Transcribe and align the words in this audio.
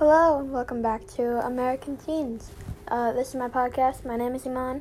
Hello, 0.00 0.38
and 0.38 0.50
welcome 0.50 0.80
back 0.80 1.06
to 1.08 1.44
American 1.44 1.98
Teens. 1.98 2.52
Uh, 2.88 3.12
this 3.12 3.28
is 3.28 3.34
my 3.34 3.50
podcast. 3.50 4.02
My 4.02 4.16
name 4.16 4.34
is 4.34 4.44
Eman. 4.44 4.80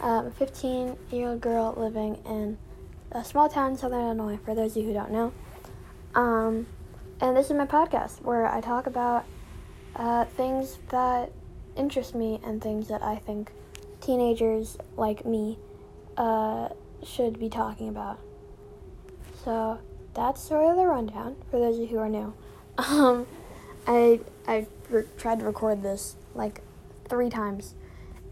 I'm 0.00 0.26
a 0.26 0.30
15 0.32 0.96
year 1.12 1.28
old 1.28 1.40
girl 1.40 1.74
living 1.76 2.20
in 2.26 2.58
a 3.12 3.22
small 3.22 3.48
town 3.48 3.70
in 3.70 3.78
southern 3.78 4.00
Illinois, 4.00 4.36
for 4.44 4.56
those 4.56 4.72
of 4.72 4.78
you 4.78 4.88
who 4.88 4.92
don't 4.92 5.12
know. 5.12 5.32
Um, 6.16 6.66
and 7.20 7.36
this 7.36 7.46
is 7.46 7.52
my 7.52 7.66
podcast 7.66 8.20
where 8.22 8.48
I 8.48 8.60
talk 8.60 8.88
about 8.88 9.26
uh, 9.94 10.24
things 10.24 10.80
that 10.88 11.30
interest 11.76 12.16
me 12.16 12.40
and 12.42 12.60
things 12.60 12.88
that 12.88 13.00
I 13.00 13.14
think 13.14 13.52
teenagers 14.00 14.76
like 14.96 15.24
me 15.24 15.56
uh, 16.16 16.70
should 17.04 17.38
be 17.38 17.48
talking 17.48 17.88
about. 17.88 18.18
So 19.44 19.78
that's 20.14 20.42
sort 20.42 20.68
of 20.68 20.74
the 20.74 20.86
rundown 20.86 21.36
for 21.48 21.60
those 21.60 21.76
of 21.76 21.82
you 21.82 21.86
who 21.86 21.98
are 21.98 22.08
new. 22.08 22.34
Um, 22.76 23.26
I 23.88 24.20
I 24.48 24.66
re- 24.88 25.04
tried 25.18 25.40
to 25.40 25.44
record 25.44 25.82
this 25.82 26.16
like 26.34 26.62
three 27.06 27.28
times, 27.28 27.74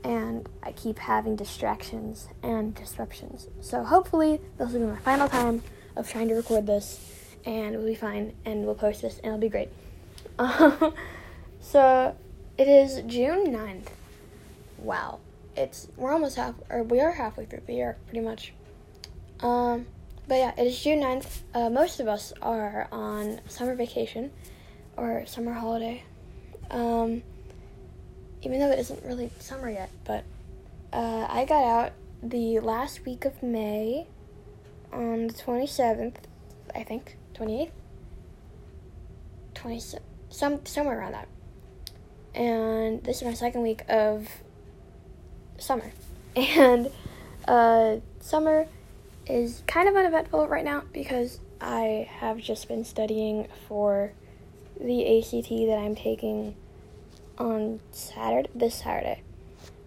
and 0.03 0.49
I 0.63 0.73
keep 0.73 0.99
having 0.99 1.37
distractions 1.37 2.29
and 2.43 2.75
disruptions. 2.75 3.49
So 3.61 3.85
hopefully 3.85 4.41
this 4.57 4.73
will 4.73 4.81
be 4.81 4.87
my 4.87 4.97
final 4.97 5.29
time 5.29 5.63
of 5.95 6.11
trying 6.11 6.29
to 6.29 6.35
record 6.35 6.67
this, 6.67 7.35
and 7.45 7.77
we'll 7.77 7.87
be 7.87 7.95
fine, 7.95 8.33
and 8.47 8.65
we'll 8.65 8.75
post 8.75 9.03
this, 9.03 9.19
and 9.19 9.27
it'll 9.27 9.39
be 9.39 9.51
great. 9.51 9.69
Um, 10.39 10.95
so 11.61 12.17
it 12.57 12.67
is 12.67 13.03
June 13.07 13.49
9th. 13.49 13.89
Wow, 14.79 15.21
it's 15.55 15.89
we're 15.99 16.13
almost 16.13 16.37
half, 16.37 16.55
or 16.71 16.83
we 16.83 17.01
are 17.01 17.13
halfway 17.13 17.45
through 17.45 17.63
the 17.67 17.75
year, 17.75 17.99
pretty 18.07 18.25
much. 18.25 18.55
Um, 19.41 19.85
but 20.27 20.37
yeah, 20.37 20.53
it 20.57 20.67
is 20.67 20.83
June 20.83 21.01
9th. 21.01 21.41
Uh, 21.53 21.69
most 21.69 22.01
of 22.01 22.09
us 22.09 22.33
are 22.41 22.89
on 22.91 23.41
summer 23.49 23.75
vacation 23.75 24.33
or 24.97 25.25
summer 25.27 25.53
holiday. 25.53 26.03
Um, 26.71 27.23
even 28.43 28.61
though 28.61 28.71
it 28.71 28.79
isn't 28.79 29.05
really 29.05 29.31
summer 29.39 29.71
yet, 29.71 29.91
but 30.05 30.25
uh, 30.93 31.27
I 31.29 31.45
got 31.45 31.65
out 31.65 31.93
the 32.23 32.61
last 32.61 33.05
week 33.05 33.25
of 33.25 33.43
May 33.43 34.07
on 34.93 35.29
the 35.29 35.35
27th, 35.35 36.17
I 36.75 36.83
think, 36.83 37.17
28th, 37.35 37.71
20, 39.55 39.83
some 40.31 40.65
somewhere 40.65 40.99
around 40.99 41.13
that. 41.13 41.29
And 42.35 43.03
this 43.05 43.17
is 43.19 43.23
my 43.25 43.35
second 43.35 43.63
week 43.63 43.83
of 43.89 44.29
summer. 45.59 45.93
And 46.37 46.91
uh, 47.49 47.97
summer 48.21 48.67
is 49.27 49.63
kind 49.67 49.89
of 49.89 49.97
uneventful 49.97 50.47
right 50.49 50.65
now 50.65 50.83
because 50.93 51.41
I 51.61 52.09
have 52.19 52.39
just 52.39 52.69
been 52.69 52.85
studying 52.85 53.49
for 53.67 54.13
the 54.81 55.19
ACT 55.19 55.49
that 55.49 55.79
I'm 55.79 55.95
taking 55.95 56.55
on 57.39 57.81
Saturday, 57.91 58.51
this 58.55 58.77
Saturday. 58.77 59.23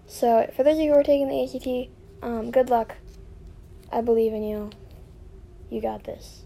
So, 0.08 0.50
for 0.56 0.64
those 0.64 0.78
of 0.78 0.84
you 0.84 0.94
who 0.94 1.00
are 1.00 1.04
taking 1.04 1.28
the 1.28 1.44
ACT, 1.44 1.90
um, 2.22 2.52
good 2.52 2.70
luck. 2.70 2.96
I 3.92 4.02
believe 4.02 4.34
in 4.34 4.44
you. 4.44 4.72
You 5.70 5.82
got 5.82 6.04
this. 6.04 6.44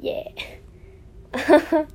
Yeah. 0.00 0.28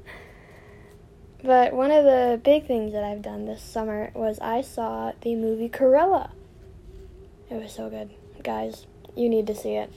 but 1.44 1.74
one 1.74 1.92
of 1.92 2.04
the 2.04 2.40
big 2.44 2.68
things 2.68 2.94
that 2.94 3.04
I've 3.04 3.22
done 3.22 3.46
this 3.46 3.62
summer 3.62 4.12
was 4.14 4.40
I 4.40 4.62
saw 4.62 5.14
the 5.22 5.36
movie 5.36 5.70
Cruella. 5.70 6.32
It 7.50 7.56
was 7.56 7.72
so 7.72 7.90
good. 7.90 8.12
Guys, 8.44 8.86
you 9.16 9.30
need 9.30 9.48
to 9.48 9.56
see 9.56 9.76
it. 9.76 9.92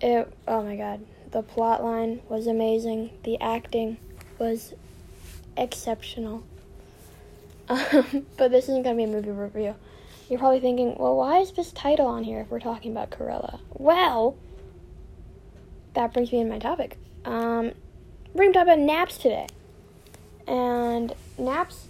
It, 0.00 0.32
oh 0.46 0.62
my 0.62 0.76
god. 0.76 1.04
The 1.30 1.42
plot 1.42 1.82
line 1.82 2.20
was 2.28 2.46
amazing. 2.46 3.10
The 3.24 3.40
acting 3.40 3.98
was 4.38 4.74
exceptional. 5.56 6.42
Um, 7.70 8.24
but 8.38 8.50
this 8.50 8.64
isn't 8.64 8.82
going 8.82 8.96
to 8.96 9.04
be 9.04 9.04
a 9.04 9.14
movie 9.14 9.28
review. 9.28 9.74
You're 10.30 10.38
probably 10.38 10.60
thinking, 10.60 10.96
well, 10.98 11.16
why 11.16 11.40
is 11.40 11.52
this 11.52 11.70
title 11.70 12.06
on 12.06 12.24
here 12.24 12.40
if 12.40 12.50
we're 12.50 12.60
talking 12.60 12.92
about 12.92 13.10
Cruella? 13.10 13.60
Well, 13.74 14.38
that 15.92 16.14
brings 16.14 16.32
me 16.32 16.42
to 16.42 16.48
my 16.48 16.58
topic. 16.58 16.96
Um, 17.26 17.72
we're 18.32 18.44
going 18.44 18.52
to 18.54 18.58
talk 18.58 18.62
about 18.62 18.78
naps 18.78 19.18
today. 19.18 19.48
And 20.46 21.14
naps, 21.36 21.88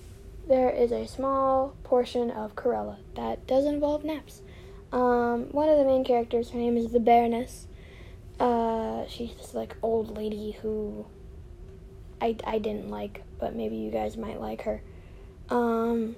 there 0.48 0.70
is 0.70 0.90
a 0.90 1.06
small 1.06 1.76
portion 1.84 2.32
of 2.32 2.56
Cruella 2.56 2.96
that 3.14 3.46
does 3.46 3.64
involve 3.64 4.02
naps. 4.02 4.42
Um, 4.92 5.50
one 5.52 5.68
of 5.68 5.78
the 5.78 5.84
main 5.84 6.04
characters, 6.04 6.50
her 6.50 6.58
name 6.58 6.76
is 6.76 6.90
the 6.90 7.00
Baroness. 7.00 7.68
Uh, 8.40 9.06
she's 9.06 9.34
this 9.34 9.54
like 9.54 9.76
old 9.82 10.16
lady 10.16 10.52
who 10.62 11.06
I, 12.20 12.36
I 12.44 12.58
didn't 12.58 12.90
like, 12.90 13.22
but 13.38 13.54
maybe 13.54 13.76
you 13.76 13.90
guys 13.90 14.16
might 14.16 14.40
like 14.40 14.62
her. 14.62 14.82
Um, 15.48 16.16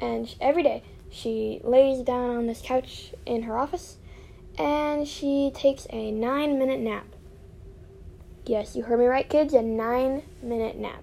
and 0.00 0.28
she, 0.28 0.36
every 0.40 0.62
day 0.62 0.82
she 1.10 1.60
lays 1.64 2.02
down 2.02 2.36
on 2.36 2.46
this 2.46 2.62
couch 2.62 3.12
in 3.26 3.42
her 3.42 3.58
office 3.58 3.98
and 4.58 5.06
she 5.06 5.50
takes 5.54 5.86
a 5.90 6.10
nine 6.10 6.58
minute 6.58 6.80
nap. 6.80 7.06
Yes, 8.46 8.74
you 8.74 8.82
heard 8.82 8.98
me 8.98 9.06
right, 9.06 9.28
kids, 9.28 9.54
a 9.54 9.62
nine 9.62 10.22
minute 10.42 10.76
nap. 10.76 11.02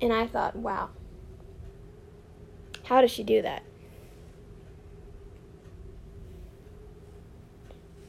And 0.00 0.12
I 0.12 0.26
thought, 0.26 0.56
wow, 0.56 0.90
how 2.84 3.00
does 3.00 3.10
she 3.10 3.22
do 3.22 3.42
that? 3.42 3.62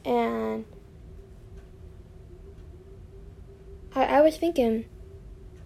And 0.04 0.64
I, 3.94 4.04
I 4.04 4.20
was 4.20 4.36
thinking, 4.36 4.84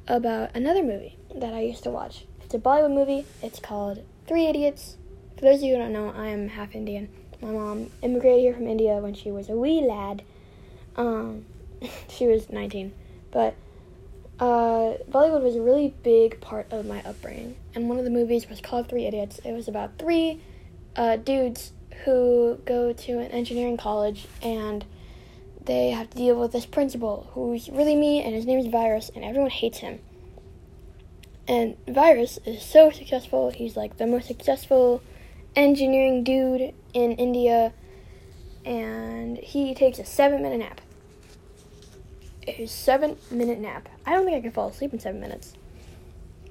about 0.09 0.51
another 0.55 0.83
movie 0.83 1.17
that 1.35 1.55
I 1.55 1.61
used 1.61 1.85
to 1.85 1.91
watch. 1.91 2.25
It's 2.43 2.55
a 2.55 2.59
Bollywood 2.59 2.95
movie. 2.95 3.25
It's 3.43 3.61
called 3.61 4.05
Three 4.27 4.47
Idiots. 4.47 4.97
For 5.37 5.43
those 5.43 5.59
of 5.59 5.63
you 5.65 5.75
who 5.75 5.81
don't 5.81 5.93
know, 5.93 6.13
I 6.17 6.29
am 6.29 6.49
half 6.49 6.75
Indian. 6.75 7.09
My 7.41 7.51
mom 7.51 7.91
immigrated 8.03 8.41
here 8.41 8.55
from 8.55 8.67
India 8.67 8.97
when 8.99 9.15
she 9.15 9.31
was 9.31 9.49
a 9.49 9.57
wee 9.57 9.81
lad. 9.81 10.23
Um, 10.97 11.45
she 12.09 12.27
was 12.27 12.51
19. 12.51 12.93
But 13.31 13.55
uh, 14.39 14.99
Bollywood 15.11 15.43
was 15.43 15.57
a 15.57 15.63
really 15.63 15.95
big 16.03 16.41
part 16.41 16.73
of 16.73 16.87
my 16.87 17.03
upbringing. 17.03 17.57
And 17.75 17.89
one 17.89 17.99
of 17.99 18.05
the 18.05 18.11
movies 18.11 18.49
was 18.49 18.61
called 18.61 18.89
Three 18.89 19.07
Idiots. 19.07 19.41
It 19.45 19.53
was 19.53 19.69
about 19.69 19.99
three 19.99 20.41
uh, 20.97 21.17
dudes 21.17 21.73
who 22.05 22.59
go 22.65 22.93
to 22.93 23.19
an 23.19 23.31
engineering 23.31 23.77
college 23.77 24.27
and 24.43 24.85
they 25.67 25.91
have 25.91 26.11
to 26.11 26.17
deal 26.17 26.37
with 26.37 26.53
this 26.53 26.67
principal 26.67 27.31
who's 27.35 27.69
really 27.69 27.95
mean, 27.95 28.25
and 28.25 28.35
his 28.35 28.47
name 28.47 28.59
is 28.59 28.67
Virus, 28.67 29.11
and 29.15 29.25
everyone 29.25 29.51
hates 29.51 29.79
him. 29.79 30.01
And 31.47 31.77
Virus 31.87 32.39
is 32.45 32.63
so 32.63 32.91
successful. 32.91 33.51
He's 33.51 33.77
like 33.77 33.97
the 33.97 34.07
most 34.07 34.27
successful 34.27 35.03
engineering 35.55 36.25
dude 36.25 36.73
in 36.95 37.13
India, 37.13 37.73
and 38.65 39.39
he 39.39 39.75
takes 39.75 39.99
a 39.99 40.05
seven 40.05 40.43
minute 40.43 40.59
nap. 40.59 40.81
A 42.47 42.67
seven 42.67 43.17
minute 43.31 43.61
nap. 43.61 43.89
I 44.05 44.13
don't 44.13 44.25
think 44.25 44.37
I 44.37 44.41
can 44.41 44.53
fall 44.53 44.69
asleep 44.69 44.93
in 44.93 45.01
seven 45.01 45.21
minutes. 45.21 45.55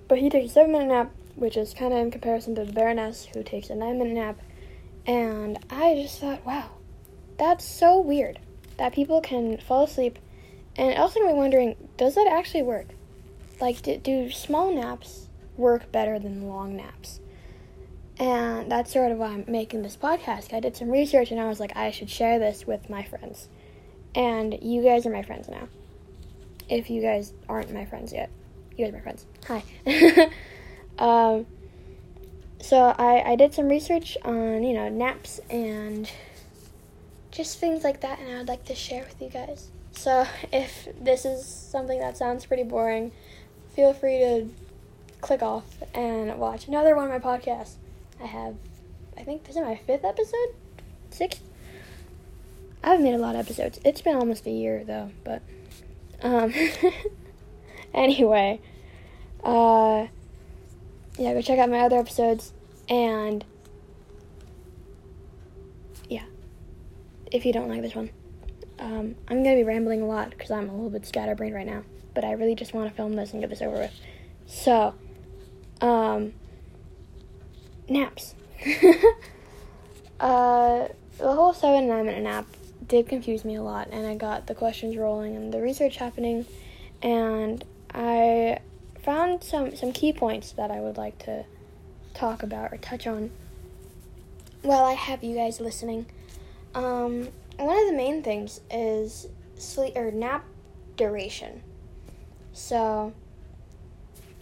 But 0.07 0.19
he 0.19 0.29
takes 0.29 0.51
a 0.51 0.53
seven 0.53 0.71
minute 0.71 0.87
nap, 0.87 1.11
which 1.35 1.57
is 1.57 1.73
kind 1.73 1.93
of 1.93 1.99
in 1.99 2.11
comparison 2.11 2.55
to 2.55 2.65
the 2.65 2.73
Baroness, 2.73 3.27
who 3.33 3.43
takes 3.43 3.69
a 3.69 3.75
nine 3.75 3.97
minute 3.97 4.13
nap. 4.13 4.39
And 5.05 5.57
I 5.69 5.95
just 5.95 6.19
thought, 6.19 6.45
wow, 6.45 6.69
that's 7.37 7.65
so 7.65 7.99
weird 7.99 8.39
that 8.77 8.93
people 8.93 9.21
can 9.21 9.57
fall 9.57 9.83
asleep. 9.83 10.19
And 10.75 10.97
also 10.97 11.19
me 11.19 11.33
wondering, 11.33 11.75
does 11.97 12.15
that 12.15 12.27
actually 12.27 12.63
work? 12.63 12.87
Like, 13.59 13.81
do, 13.81 13.97
do 13.97 14.31
small 14.31 14.73
naps 14.73 15.27
work 15.57 15.91
better 15.91 16.17
than 16.17 16.47
long 16.47 16.75
naps? 16.75 17.19
And 18.17 18.71
that's 18.71 18.93
sort 18.93 19.11
of 19.11 19.17
why 19.17 19.27
I'm 19.27 19.45
making 19.47 19.81
this 19.81 19.97
podcast. 19.97 20.53
I 20.53 20.59
did 20.59 20.75
some 20.75 20.89
research 20.89 21.31
and 21.31 21.39
I 21.39 21.47
was 21.47 21.59
like, 21.59 21.75
I 21.75 21.91
should 21.91 22.09
share 22.09 22.39
this 22.39 22.65
with 22.67 22.89
my 22.89 23.03
friends. 23.03 23.49
And 24.13 24.57
you 24.61 24.83
guys 24.83 25.05
are 25.05 25.11
my 25.11 25.23
friends 25.23 25.49
now. 25.49 25.67
If 26.69 26.89
you 26.89 27.01
guys 27.01 27.33
aren't 27.49 27.73
my 27.73 27.85
friends 27.85 28.13
yet, 28.13 28.29
you 28.77 28.85
guys 28.85 28.93
are 28.93 28.97
my 28.97 29.01
friends. 29.01 29.25
Hi. 29.47 30.29
um, 30.99 31.45
so 32.61 32.77
I, 32.97 33.31
I 33.31 33.35
did 33.35 33.53
some 33.53 33.67
research 33.67 34.17
on, 34.23 34.63
you 34.63 34.73
know, 34.73 34.87
naps 34.87 35.39
and 35.49 36.09
just 37.31 37.59
things 37.59 37.83
like 37.83 38.01
that, 38.01 38.19
and 38.19 38.29
I 38.29 38.37
would 38.37 38.47
like 38.47 38.65
to 38.65 38.75
share 38.75 39.03
with 39.05 39.21
you 39.21 39.29
guys. 39.29 39.69
So, 39.93 40.25
if 40.51 40.87
this 40.99 41.25
is 41.25 41.45
something 41.45 41.99
that 41.99 42.17
sounds 42.17 42.45
pretty 42.45 42.63
boring, 42.63 43.11
feel 43.75 43.93
free 43.93 44.19
to 44.19 44.49
click 45.21 45.41
off 45.41 45.65
and 45.93 46.37
watch 46.37 46.67
another 46.67 46.95
one 46.95 47.09
of 47.09 47.23
my 47.23 47.37
podcasts. 47.37 47.75
I 48.21 48.25
have, 48.25 48.55
I 49.17 49.23
think 49.23 49.45
this 49.45 49.55
is 49.55 49.61
my 49.61 49.75
fifth 49.75 50.03
episode? 50.03 50.55
Sixth? 51.09 51.41
I 52.83 52.89
haven't 52.89 53.03
made 53.03 53.13
a 53.13 53.19
lot 53.19 53.35
of 53.35 53.41
episodes. 53.41 53.79
It's 53.85 54.01
been 54.01 54.15
almost 54.15 54.45
a 54.47 54.51
year 54.51 54.83
though, 54.83 55.11
but, 55.23 55.41
um, 56.23 56.53
anyway, 57.93 58.59
uh, 59.43 60.07
yeah, 61.17 61.33
go 61.33 61.41
check 61.41 61.59
out 61.59 61.69
my 61.69 61.79
other 61.79 61.97
episodes 61.97 62.53
and 62.89 63.45
if 67.31 67.45
you 67.45 67.53
don't 67.53 67.69
like 67.69 67.81
this 67.81 67.95
one. 67.95 68.09
Um, 68.79 69.15
I'm 69.27 69.43
going 69.43 69.55
to 69.55 69.63
be 69.63 69.63
rambling 69.63 70.01
a 70.01 70.05
lot 70.05 70.31
because 70.31 70.51
I'm 70.51 70.69
a 70.69 70.73
little 70.73 70.89
bit 70.89 71.05
scatterbrained 71.05 71.55
right 71.55 71.65
now, 71.65 71.83
but 72.13 72.23
I 72.23 72.31
really 72.33 72.55
just 72.55 72.73
want 72.73 72.89
to 72.89 72.95
film 72.95 73.13
this 73.13 73.31
and 73.31 73.41
get 73.41 73.49
this 73.49 73.61
over 73.61 73.77
with. 73.77 73.93
So, 74.47 74.95
um, 75.81 76.33
naps. 77.87 78.35
uh, 80.19 80.87
the 81.17 81.33
whole 81.33 81.53
seven 81.53 81.87
nine 81.87 82.05
minute 82.05 82.23
nap 82.23 82.45
did 82.87 83.07
confuse 83.07 83.45
me 83.45 83.55
a 83.55 83.61
lot, 83.61 83.87
and 83.91 84.07
I 84.07 84.15
got 84.15 84.47
the 84.47 84.55
questions 84.55 84.97
rolling 84.97 85.35
and 85.35 85.53
the 85.53 85.61
research 85.61 85.97
happening, 85.97 86.45
and 87.01 87.63
I 87.93 88.59
found 89.03 89.43
some 89.43 89.75
some 89.75 89.91
key 89.91 90.13
points 90.13 90.51
that 90.53 90.71
I 90.71 90.79
would 90.79 90.97
like 90.97 91.17
to 91.25 91.45
talk 92.13 92.43
about 92.43 92.73
or 92.73 92.77
touch 92.77 93.07
on 93.07 93.31
while 94.61 94.85
I 94.85 94.93
have 94.93 95.23
you 95.23 95.35
guys 95.35 95.59
listening. 95.59 96.07
Um, 96.73 97.27
one 97.57 97.77
of 97.77 97.87
the 97.87 97.95
main 97.95 98.23
things 98.23 98.61
is 98.69 99.27
sleep 99.57 99.95
or 99.95 100.11
nap 100.11 100.45
duration. 100.95 101.61
So, 102.53 103.13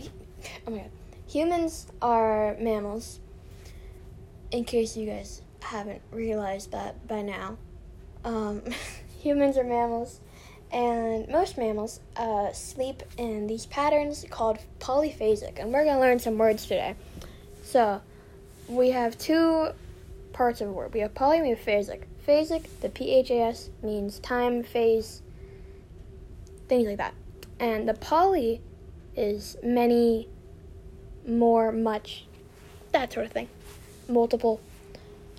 oh 0.02 0.72
my 0.72 0.78
god, 0.78 0.92
humans 1.28 1.88
are 2.02 2.56
mammals. 2.60 3.20
In 4.52 4.64
case 4.64 4.98
you 4.98 5.06
guys 5.06 5.42
haven't 5.62 6.02
realized 6.12 6.72
that 6.72 7.08
by 7.08 7.22
now, 7.22 7.58
um, 8.24 8.62
humans 9.20 9.58
are 9.58 9.64
mammals, 9.64 10.20
and 10.72 11.28
most 11.30 11.58
mammals 11.58 12.00
uh, 12.16 12.52
sleep 12.52 13.04
in 13.18 13.48
these 13.48 13.66
patterns 13.66 14.26
called 14.30 14.60
polyphasic, 14.80 15.60
and 15.60 15.74
we're 15.74 15.86
gonna 15.86 16.00
learn 16.00 16.20
some 16.20 16.38
words 16.38 16.64
today. 16.64 16.96
So, 17.64 18.02
we 18.68 18.92
have 18.92 19.18
two 19.18 19.70
parts 20.40 20.62
of 20.62 20.70
a 20.70 20.72
word. 20.72 20.94
We 20.94 21.02
have 21.02 21.14
poly 21.14 21.40
and 21.40 21.44
we 21.44 21.50
have 21.50 21.60
phasic. 21.60 22.64
The 22.80 22.88
P 22.88 23.14
H 23.14 23.30
A 23.30 23.42
S 23.42 23.70
means 23.84 24.20
time, 24.20 24.64
phase, 24.64 25.22
things 26.70 26.88
like 26.88 26.96
that. 26.96 27.14
And 27.60 27.90
the 27.90 27.94
poly 27.94 28.62
is 29.18 29.58
many, 29.62 30.30
more, 31.28 31.74
much, 31.74 32.26
that 32.94 33.12
sort 33.12 33.26
of 33.26 33.34
thing. 33.34 33.50
Multiple. 34.08 34.62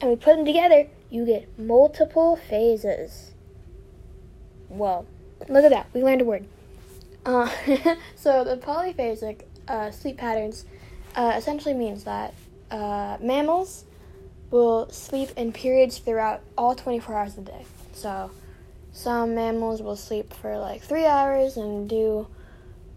And 0.02 0.10
we 0.10 0.16
put 0.16 0.36
them 0.36 0.44
together, 0.44 0.86
you 1.08 1.24
get 1.24 1.48
multiple 1.58 2.36
phases. 2.36 3.32
Well, 4.68 5.06
look 5.48 5.64
at 5.64 5.70
that. 5.70 5.86
We 5.94 6.04
learned 6.04 6.20
a 6.20 6.24
word. 6.26 6.44
Uh, 7.24 7.48
so 8.16 8.44
the 8.44 8.58
polyphasic 8.58 9.44
uh, 9.66 9.90
sleep 9.92 10.18
patterns 10.18 10.66
uh, 11.14 11.32
essentially 11.38 11.72
means 11.72 12.04
that 12.04 12.34
uh, 12.70 13.16
mammals 13.18 13.86
will 14.50 14.90
sleep 14.90 15.30
in 15.36 15.52
periods 15.52 15.98
throughout 15.98 16.42
all 16.58 16.74
24 16.74 17.16
hours 17.16 17.38
of 17.38 17.44
the 17.44 17.52
day. 17.52 17.64
So 17.92 18.30
some 18.92 19.34
mammals 19.34 19.82
will 19.82 19.96
sleep 19.96 20.32
for 20.32 20.58
like 20.58 20.82
three 20.82 21.06
hours 21.06 21.56
and 21.56 21.88
do 21.88 22.26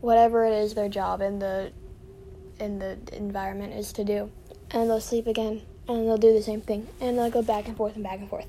whatever 0.02 0.46
it 0.46 0.54
is 0.54 0.74
their 0.74 0.90
job 0.90 1.22
in 1.22 1.40
the 1.40 1.72
in 2.60 2.80
the 2.80 2.98
environment 3.14 3.74
is 3.74 3.94
to 3.94 4.04
do, 4.04 4.32
and 4.72 4.90
they'll 4.90 5.00
sleep 5.02 5.28
again 5.28 5.62
and 5.88 6.08
they'll 6.08 6.18
do 6.18 6.34
the 6.34 6.42
same 6.42 6.62
thing 6.62 6.88
and 7.02 7.18
they'll 7.18 7.30
go 7.30 7.42
back 7.42 7.68
and 7.68 7.76
forth 7.76 7.96
and 7.96 8.04
back 8.04 8.20
and 8.20 8.30
forth. 8.30 8.48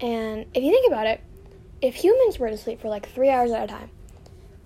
And 0.00 0.46
if 0.54 0.62
you 0.62 0.70
think 0.70 0.86
about 0.86 1.06
it, 1.06 1.20
if 1.80 1.94
humans 1.94 2.38
were 2.38 2.48
to 2.48 2.56
sleep 2.56 2.80
for 2.80 2.88
like 2.88 3.08
three 3.08 3.28
hours 3.28 3.50
at 3.50 3.64
a 3.64 3.66
time, 3.66 3.90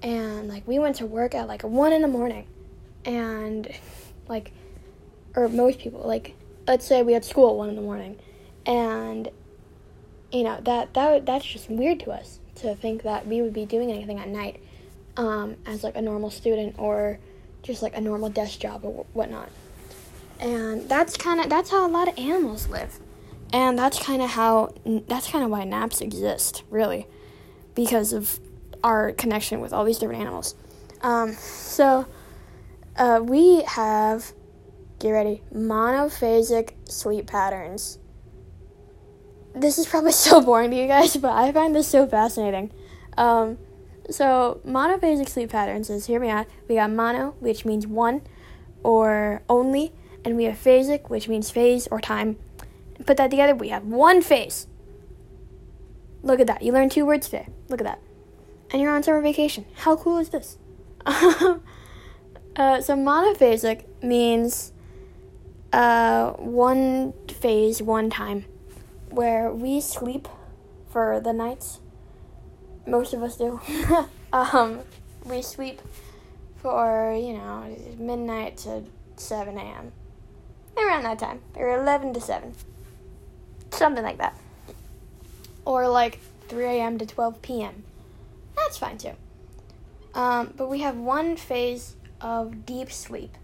and 0.03 0.49
like 0.49 0.67
we 0.67 0.79
went 0.79 0.97
to 0.97 1.07
work 1.07 1.35
at 1.35 1.49
like 1.49 1.63
one 1.65 1.93
in 1.93 2.03
the 2.03 2.09
morning, 2.09 2.47
and 3.05 3.69
like, 4.29 4.53
or 5.35 5.49
most 5.49 5.79
people 5.79 6.01
like, 6.07 6.35
let's 6.67 6.87
say 6.87 7.03
we 7.03 7.13
had 7.13 7.25
school 7.25 7.51
at 7.51 7.57
one 7.57 7.69
in 7.69 7.77
the 7.77 7.83
morning, 7.83 8.19
and 8.65 9.29
you 10.33 10.43
know 10.43 10.61
that 10.63 10.95
that 10.95 11.27
that's 11.27 11.45
just 11.45 11.71
weird 11.71 12.01
to 12.01 12.11
us 12.11 12.41
to 12.57 12.75
think 12.75 13.03
that 13.03 13.27
we 13.27 13.43
would 13.43 13.53
be 13.53 13.67
doing 13.67 13.91
anything 13.91 14.19
at 14.19 14.29
night 14.29 14.61
um, 15.17 15.57
as 15.67 15.85
like 15.85 15.97
a 15.97 16.03
normal 16.03 16.31
student 16.31 16.75
or 16.79 17.19
just 17.63 17.83
like 17.83 17.97
a 17.97 18.01
normal 18.01 18.29
desk 18.29 18.61
job 18.61 18.85
or 18.85 19.07
whatnot. 19.13 19.51
And 20.39 20.89
that's 20.89 21.17
kind 21.17 21.41
of 21.41 21.49
that's 21.49 21.71
how 21.71 21.87
a 21.87 21.91
lot 21.91 22.09
of 22.09 22.19
animals 22.19 22.69
live. 22.69 22.99
And 23.53 23.79
that's 23.79 23.99
kind 23.99 24.23
of 24.23 24.31
how 24.31 24.75
that's 25.07 25.31
kind 25.31 25.45
of 25.45 25.51
why 25.51 25.65
naps 25.65 26.01
exist 26.01 26.63
really 26.71 27.07
because 27.75 28.13
of 28.13 28.41
our 28.83 29.13
connection 29.13 29.61
with 29.61 29.73
all 29.73 29.85
these 29.85 29.99
different 29.99 30.21
animals. 30.21 30.55
Um, 31.03 31.35
so 31.35 32.07
uh, 32.97 33.21
we 33.23 33.63
have 33.63 34.33
get 34.99 35.11
ready 35.11 35.43
monophasic 35.53 36.73
sleep 36.89 37.27
patterns 37.27 37.99
this 39.57 39.79
is 39.79 39.87
probably 39.87 40.13
so 40.27 40.41
boring 40.41 40.71
to 40.71 40.77
you 40.77 40.87
guys, 40.87 41.17
but 41.17 41.33
I 41.33 41.51
find 41.51 41.75
this 41.75 41.89
so 41.89 42.07
fascinating. 42.07 42.71
Um, 43.17 43.59
so 44.11 44.61
monophasic 44.65 45.29
sleep 45.29 45.51
patterns 45.51 45.91
is 45.91 46.07
hear 46.07 46.21
me 46.21 46.29
out. 46.29 46.47
We 46.69 46.77
got 46.77 46.91
mono, 46.91 47.35
which 47.41 47.65
means 47.65 47.87
one 47.87 48.23
or 48.85 49.43
only, 49.49 49.93
and 50.25 50.37
we 50.37 50.45
have 50.45 50.57
phasic, 50.57 51.09
which 51.09 51.29
means 51.29 51.51
phase 51.51 51.89
or 51.89 52.01
time. 52.01 52.37
Put 53.05 53.17
that 53.17 53.31
together, 53.31 53.55
we 53.55 53.71
have 53.71 53.85
one 53.85 54.23
phase. 54.23 54.67
Look 56.23 56.41
at 56.41 56.47
that. 56.47 56.63
You 56.63 56.73
learned 56.73 56.93
two 56.93 57.07
words 57.07 57.29
today. 57.29 57.49
Look 57.69 57.81
at 57.81 57.87
that. 57.87 58.01
And 58.71 58.83
you're 58.83 58.95
on 58.95 59.03
summer 59.03 59.21
vacation. 59.21 59.65
How 59.75 59.97
cool 59.97 60.19
is 60.19 60.31
this? 60.31 60.59
uh, 61.07 61.59
so 62.57 62.97
monophasic 62.97 63.85
means 64.03 64.73
uh, 65.73 66.33
one 66.33 67.13
phase, 67.29 67.83
one 67.83 68.11
time 68.11 68.45
where 69.11 69.51
we 69.51 69.81
sleep 69.81 70.29
for 70.91 71.21
the 71.21 71.33
nights. 71.33 71.81
Most 72.87 73.13
of 73.13 73.23
us 73.23 73.37
do. 73.37 73.61
um, 74.33 74.81
we 75.25 75.43
sleep 75.43 75.81
for, 76.57 77.15
you 77.19 77.33
know, 77.33 77.77
midnight 77.99 78.59
to 78.59 78.85
7 79.17 79.57
a.m. 79.57 79.93
Around 80.77 81.05
that 81.05 81.19
time. 81.19 81.41
Or 81.55 81.79
11 81.79 82.15
to 82.15 82.21
7. 82.21 82.55
Something 83.71 84.05
like 84.05 84.19
that. 84.19 84.37
Or 85.65 85.89
like 85.89 86.21
3 86.49 86.65
a.m. 86.65 86.99
to 86.99 87.07
12 87.07 87.43
p.m. 87.43 87.85
That's 88.57 88.79
fine 88.79 88.99
too. 88.99 89.13
Um, 90.15 90.55
but 90.57 90.69
we 90.69 90.81
have 90.81 90.97
one 90.97 91.37
phase 91.37 91.97
of 92.21 92.65
deep 92.65 92.93
sleep. 92.93 93.37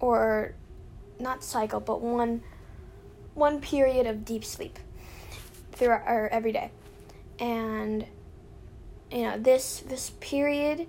Or 0.00 0.54
not 1.18 1.44
cycle, 1.44 1.80
but 1.80 2.00
one 2.00 2.42
one 3.34 3.60
period 3.60 4.06
of 4.06 4.24
deep 4.24 4.44
sleep 4.44 4.78
throughout 5.72 6.02
or 6.06 6.28
every 6.28 6.52
day. 6.52 6.70
And 7.38 8.06
you 9.10 9.22
know, 9.22 9.38
this 9.38 9.80
this 9.80 10.10
period 10.20 10.86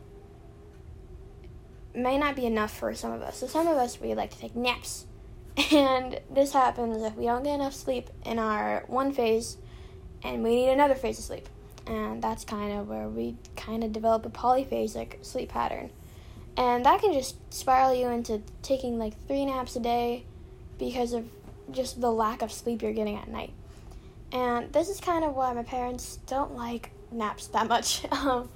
may 1.96 2.18
not 2.18 2.36
be 2.36 2.46
enough 2.46 2.76
for 2.76 2.94
some 2.94 3.12
of 3.12 3.22
us. 3.22 3.38
So 3.38 3.48
some 3.48 3.68
of 3.68 3.78
us 3.78 4.00
we 4.00 4.14
like 4.14 4.32
to 4.32 4.40
take 4.40 4.56
naps. 4.56 5.06
And 5.72 6.20
this 6.32 6.54
happens 6.54 7.04
if 7.04 7.16
we 7.16 7.26
don't 7.26 7.44
get 7.44 7.56
enough 7.56 7.76
sleep 7.76 8.10
in 8.26 8.40
our 8.40 8.84
one 8.88 9.14
phase 9.14 9.58
and 10.24 10.44
we 10.44 10.56
need 10.56 10.70
another 10.70 10.96
phase 10.96 11.20
of 11.20 11.26
sleep. 11.26 11.48
And 11.86 12.22
that's 12.22 12.44
kind 12.44 12.80
of 12.80 12.88
where 12.88 13.08
we 13.08 13.36
kind 13.56 13.84
of 13.84 13.92
develop 13.92 14.26
a 14.26 14.30
polyphasic 14.30 15.24
sleep 15.24 15.50
pattern. 15.50 15.92
And 16.56 16.86
that 16.86 17.02
can 17.02 17.14
just 17.14 17.36
spiral 17.54 17.94
you 17.94 18.08
into 18.08 18.42
taking 18.62 19.00
like 19.00 19.14
three 19.28 19.46
naps 19.46 19.76
a 19.76 19.80
day 19.80 20.26
because 20.78 21.14
of 21.14 21.26
just 21.72 22.00
the 22.00 22.12
lack 22.12 22.42
of 22.42 22.52
sleep 22.52 22.82
you're 22.82 22.94
getting 22.94 23.16
at 23.16 23.28
night. 23.28 23.52
And 24.32 24.72
this 24.74 24.90
is 24.90 25.00
kind 25.00 25.24
of 25.24 25.36
why 25.36 25.54
my 25.54 25.64
parents 25.64 26.20
don't 26.28 26.56
like 26.56 26.92
naps 27.12 27.48
that 27.48 27.68
much. 27.68 28.06
Um, 28.12 28.50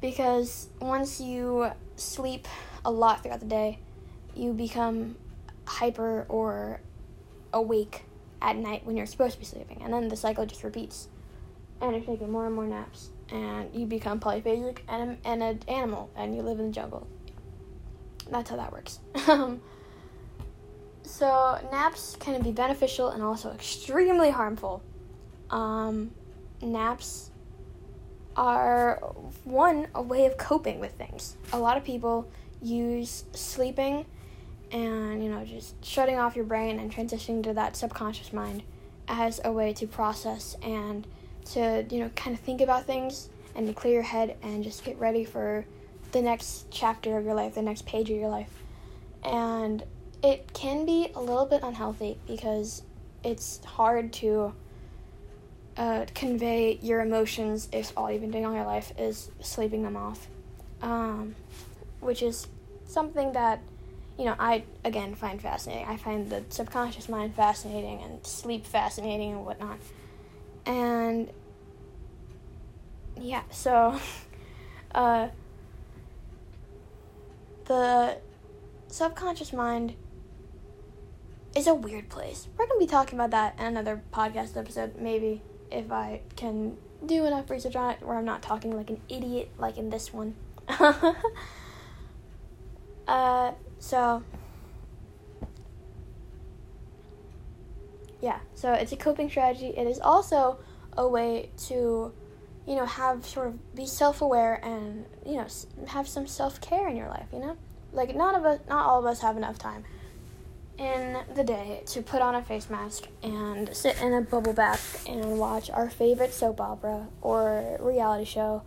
because 0.00 0.68
once 0.80 1.20
you 1.20 1.70
sleep 1.96 2.48
a 2.86 2.90
lot 2.90 3.22
throughout 3.22 3.40
the 3.40 3.46
day, 3.46 3.78
you 4.34 4.54
become 4.54 5.16
hyper 5.66 6.24
or 6.28 6.80
awake 7.52 8.04
at 8.40 8.56
night 8.56 8.86
when 8.86 8.96
you're 8.96 9.06
supposed 9.06 9.34
to 9.34 9.38
be 9.38 9.44
sleeping. 9.44 9.82
And 9.82 9.92
then 9.92 10.08
the 10.08 10.16
cycle 10.16 10.46
just 10.46 10.64
repeats. 10.64 11.08
And 11.80 11.92
you're 11.92 12.04
taking 12.04 12.30
more 12.30 12.46
and 12.46 12.54
more 12.54 12.66
naps. 12.66 13.10
And 13.30 13.74
you 13.74 13.86
become 13.86 14.18
polyphasic 14.18 14.78
and, 14.88 15.18
and 15.24 15.42
an 15.42 15.60
animal. 15.68 16.10
And 16.16 16.34
you 16.34 16.42
live 16.42 16.58
in 16.58 16.66
the 16.66 16.72
jungle. 16.72 17.06
That's 18.30 18.50
how 18.50 18.56
that 18.56 18.72
works. 18.72 19.00
Um, 19.28 19.60
so 21.02 21.58
naps 21.72 22.16
can 22.20 22.40
be 22.40 22.52
beneficial 22.52 23.08
and 23.08 23.22
also 23.22 23.50
extremely 23.50 24.30
harmful. 24.30 24.80
Um, 25.50 26.12
naps 26.62 27.30
are 28.36 29.00
one 29.44 29.88
a 29.94 30.02
way 30.02 30.26
of 30.26 30.36
coping 30.38 30.78
with 30.78 30.92
things. 30.92 31.36
A 31.52 31.58
lot 31.58 31.76
of 31.76 31.84
people 31.84 32.30
use 32.62 33.24
sleeping 33.32 34.06
and 34.70 35.22
you 35.22 35.30
know 35.30 35.44
just 35.44 35.84
shutting 35.84 36.18
off 36.18 36.36
your 36.36 36.44
brain 36.44 36.78
and 36.78 36.92
transitioning 36.92 37.42
to 37.42 37.52
that 37.54 37.74
subconscious 37.74 38.32
mind 38.32 38.62
as 39.08 39.40
a 39.44 39.50
way 39.50 39.72
to 39.72 39.86
process 39.86 40.56
and 40.62 41.06
to 41.54 41.84
you 41.90 42.00
know 42.00 42.10
kind 42.16 42.36
of 42.36 42.42
think 42.42 42.60
about 42.60 42.86
things 42.86 43.28
and 43.54 43.66
to 43.66 43.72
clear 43.72 43.94
your 43.94 44.02
head 44.02 44.36
and 44.42 44.62
just 44.62 44.84
get 44.84 44.98
ready 44.98 45.24
for 45.24 45.64
the 46.12 46.22
next 46.22 46.66
chapter 46.70 47.16
of 47.18 47.24
your 47.24 47.34
life, 47.34 47.54
the 47.54 47.62
next 47.62 47.86
page 47.86 48.10
of 48.10 48.16
your 48.16 48.28
life. 48.28 48.62
And 49.22 49.82
it 50.22 50.52
can 50.52 50.84
be 50.86 51.10
a 51.14 51.20
little 51.20 51.46
bit 51.46 51.62
unhealthy 51.62 52.18
because 52.26 52.82
it's 53.22 53.64
hard 53.64 54.12
to 54.14 54.54
uh, 55.76 56.06
convey 56.14 56.78
your 56.82 57.00
emotions 57.00 57.68
if 57.72 57.92
all 57.96 58.10
you've 58.10 58.20
been 58.20 58.30
doing 58.30 58.46
all 58.46 58.54
your 58.54 58.64
life 58.64 58.92
is 58.98 59.30
sleeping 59.40 59.82
them 59.82 59.96
off, 59.96 60.28
um, 60.82 61.34
which 62.00 62.22
is 62.22 62.48
something 62.84 63.32
that 63.32 63.60
you 64.18 64.24
know 64.24 64.34
I 64.38 64.64
again 64.84 65.14
find 65.14 65.40
fascinating. 65.40 65.86
I 65.86 65.96
find 65.96 66.28
the 66.28 66.42
subconscious 66.48 67.08
mind 67.08 67.34
fascinating 67.34 68.02
and 68.02 68.24
sleep 68.26 68.66
fascinating 68.66 69.32
and 69.32 69.46
whatnot. 69.46 69.78
And 70.66 71.30
yeah, 73.20 73.42
so 73.50 73.98
uh, 74.94 75.28
the 77.66 78.18
subconscious 78.88 79.52
mind 79.52 79.94
is 81.54 81.66
a 81.66 81.74
weird 81.74 82.08
place. 82.08 82.48
We're 82.56 82.66
gonna 82.66 82.80
be 82.80 82.86
talking 82.86 83.18
about 83.18 83.30
that 83.30 83.58
in 83.58 83.66
another 83.66 84.02
podcast 84.12 84.56
episode, 84.56 84.96
maybe 84.98 85.42
if 85.70 85.92
I 85.92 86.22
can 86.36 86.76
do 87.04 87.24
enough 87.24 87.48
research 87.50 87.76
on 87.76 87.94
it 87.94 88.02
where 88.02 88.16
I'm 88.16 88.24
not 88.24 88.42
talking 88.42 88.76
like 88.76 88.90
an 88.90 89.00
idiot 89.08 89.50
like 89.58 89.78
in 89.78 89.90
this 89.90 90.12
one. 90.12 90.34
uh, 93.08 93.52
so 93.78 94.22
yeah, 98.20 98.40
so 98.54 98.72
it's 98.72 98.92
a 98.92 98.96
coping 98.96 99.30
strategy. 99.30 99.68
It 99.68 99.86
is 99.86 99.98
also 99.98 100.58
a 100.96 101.08
way 101.08 101.50
to, 101.68 102.12
you 102.66 102.76
know, 102.76 102.86
have 102.86 103.26
sort 103.26 103.48
of 103.48 103.74
be 103.74 103.86
self-aware 103.86 104.60
and 104.64 105.04
you 105.26 105.36
know 105.36 105.46
have 105.88 106.06
some 106.06 106.26
self-care 106.26 106.88
in 106.88 106.96
your 106.96 107.08
life. 107.08 107.26
You 107.32 107.40
know, 107.40 107.56
like 107.92 108.14
none 108.14 108.34
of 108.34 108.44
us, 108.44 108.60
not 108.68 108.86
all 108.86 109.00
of 109.00 109.06
us 109.06 109.20
have 109.20 109.36
enough 109.36 109.58
time 109.58 109.84
in 110.80 111.18
the 111.34 111.44
day 111.44 111.82
to 111.84 112.00
put 112.00 112.22
on 112.22 112.34
a 112.34 112.42
face 112.42 112.70
mask 112.70 113.06
and 113.22 113.76
sit 113.76 114.00
in 114.00 114.14
a 114.14 114.22
bubble 114.22 114.54
bath 114.54 115.06
and 115.06 115.38
watch 115.38 115.68
our 115.70 115.90
favorite 115.90 116.32
soap 116.32 116.58
opera 116.58 117.06
or 117.20 117.76
reality 117.80 118.24
show 118.24 118.62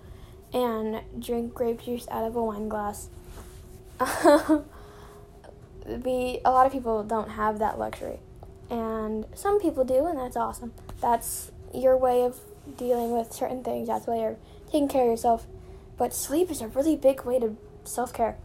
and 0.53 1.01
drink 1.19 1.55
grape 1.55 1.81
juice 1.81 2.07
out 2.11 2.23
of 2.23 2.35
a 2.35 2.43
wine 2.43 2.69
glass. 2.69 3.09
we 5.87 6.39
a 6.45 6.51
lot 6.51 6.67
of 6.67 6.71
people 6.71 7.03
don't 7.03 7.31
have 7.31 7.57
that 7.59 7.79
luxury. 7.79 8.19
And 8.69 9.25
some 9.33 9.59
people 9.59 9.83
do 9.83 10.05
and 10.05 10.17
that's 10.17 10.37
awesome. 10.37 10.71
That's 11.01 11.51
your 11.73 11.97
way 11.97 12.23
of 12.23 12.39
dealing 12.77 13.11
with 13.11 13.31
certain 13.31 13.63
things. 13.63 13.87
That's 13.87 14.07
why 14.07 14.19
you're 14.19 14.37
taking 14.65 14.87
care 14.87 15.03
of 15.03 15.09
yourself. 15.09 15.45
But 15.97 16.13
sleep 16.13 16.49
is 16.49 16.61
a 16.61 16.67
really 16.67 16.95
big 16.95 17.23
way 17.23 17.39
to 17.39 17.57
self-care. 17.83 18.37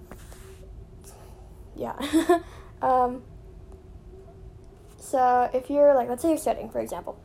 Yeah. 1.77 1.97
um 2.83 3.23
so 4.99 5.49
if 5.55 5.71
you're 5.71 5.95
like, 5.95 6.09
let's 6.09 6.23
say 6.23 6.29
you're 6.29 6.39
studying, 6.39 6.69
for 6.69 6.81
example. 6.81 7.19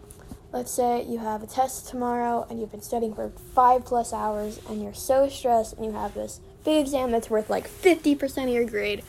Let's 0.54 0.72
say 0.72 1.04
you 1.04 1.18
have 1.18 1.42
a 1.42 1.48
test 1.48 1.90
tomorrow 1.90 2.46
and 2.50 2.60
you've 2.60 2.72
been 2.72 2.82
studying 2.82 3.14
for 3.14 3.30
five 3.56 3.84
plus 3.86 4.14
hours 4.14 4.62
and 4.70 4.82
you're 4.82 4.94
so 4.94 5.28
stressed 5.28 5.74
and 5.74 5.86
you 5.86 5.92
have 5.92 6.14
this 6.14 6.40
big 6.64 6.80
exam 6.80 7.12
that's 7.12 7.30
worth 7.30 7.50
like 7.50 7.68
50% 7.68 8.44
of 8.44 8.50
your 8.50 8.64
grade 8.66 9.04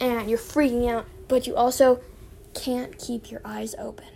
and 0.00 0.28
you're 0.28 0.38
freaking 0.38 0.90
out, 0.90 1.06
but 1.28 1.46
you 1.46 1.54
also 1.54 2.00
can't 2.54 2.98
keep 2.98 3.30
your 3.30 3.40
eyes 3.44 3.74
open. 3.78 4.06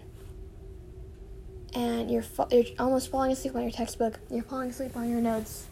And 1.75 2.11
you're, 2.11 2.23
fa- 2.23 2.49
you're 2.51 2.65
almost 2.79 3.11
falling 3.11 3.33
asleep 3.33 3.55
on 3.57 3.63
your 3.63 3.71
textbook, 3.71 4.21
you're 4.31 4.45
falling 4.45 4.71
asleep 4.71 4.97
on 4.97 5.11
your 5.11 5.21
notes. 5.21 5.67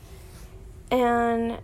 And, 0.90 1.58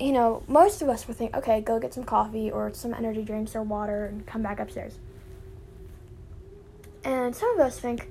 you 0.00 0.12
know, 0.12 0.42
most 0.48 0.82
of 0.82 0.88
us 0.88 1.06
would 1.06 1.16
think, 1.16 1.36
okay, 1.36 1.60
go 1.60 1.78
get 1.78 1.94
some 1.94 2.04
coffee 2.04 2.50
or 2.50 2.72
some 2.74 2.92
energy 2.92 3.22
drinks 3.22 3.54
or 3.54 3.62
water 3.62 4.06
and 4.06 4.26
come 4.26 4.42
back 4.42 4.58
upstairs. 4.58 4.98
And 7.04 7.36
some 7.36 7.54
of 7.54 7.60
us 7.60 7.78
think, 7.78 8.08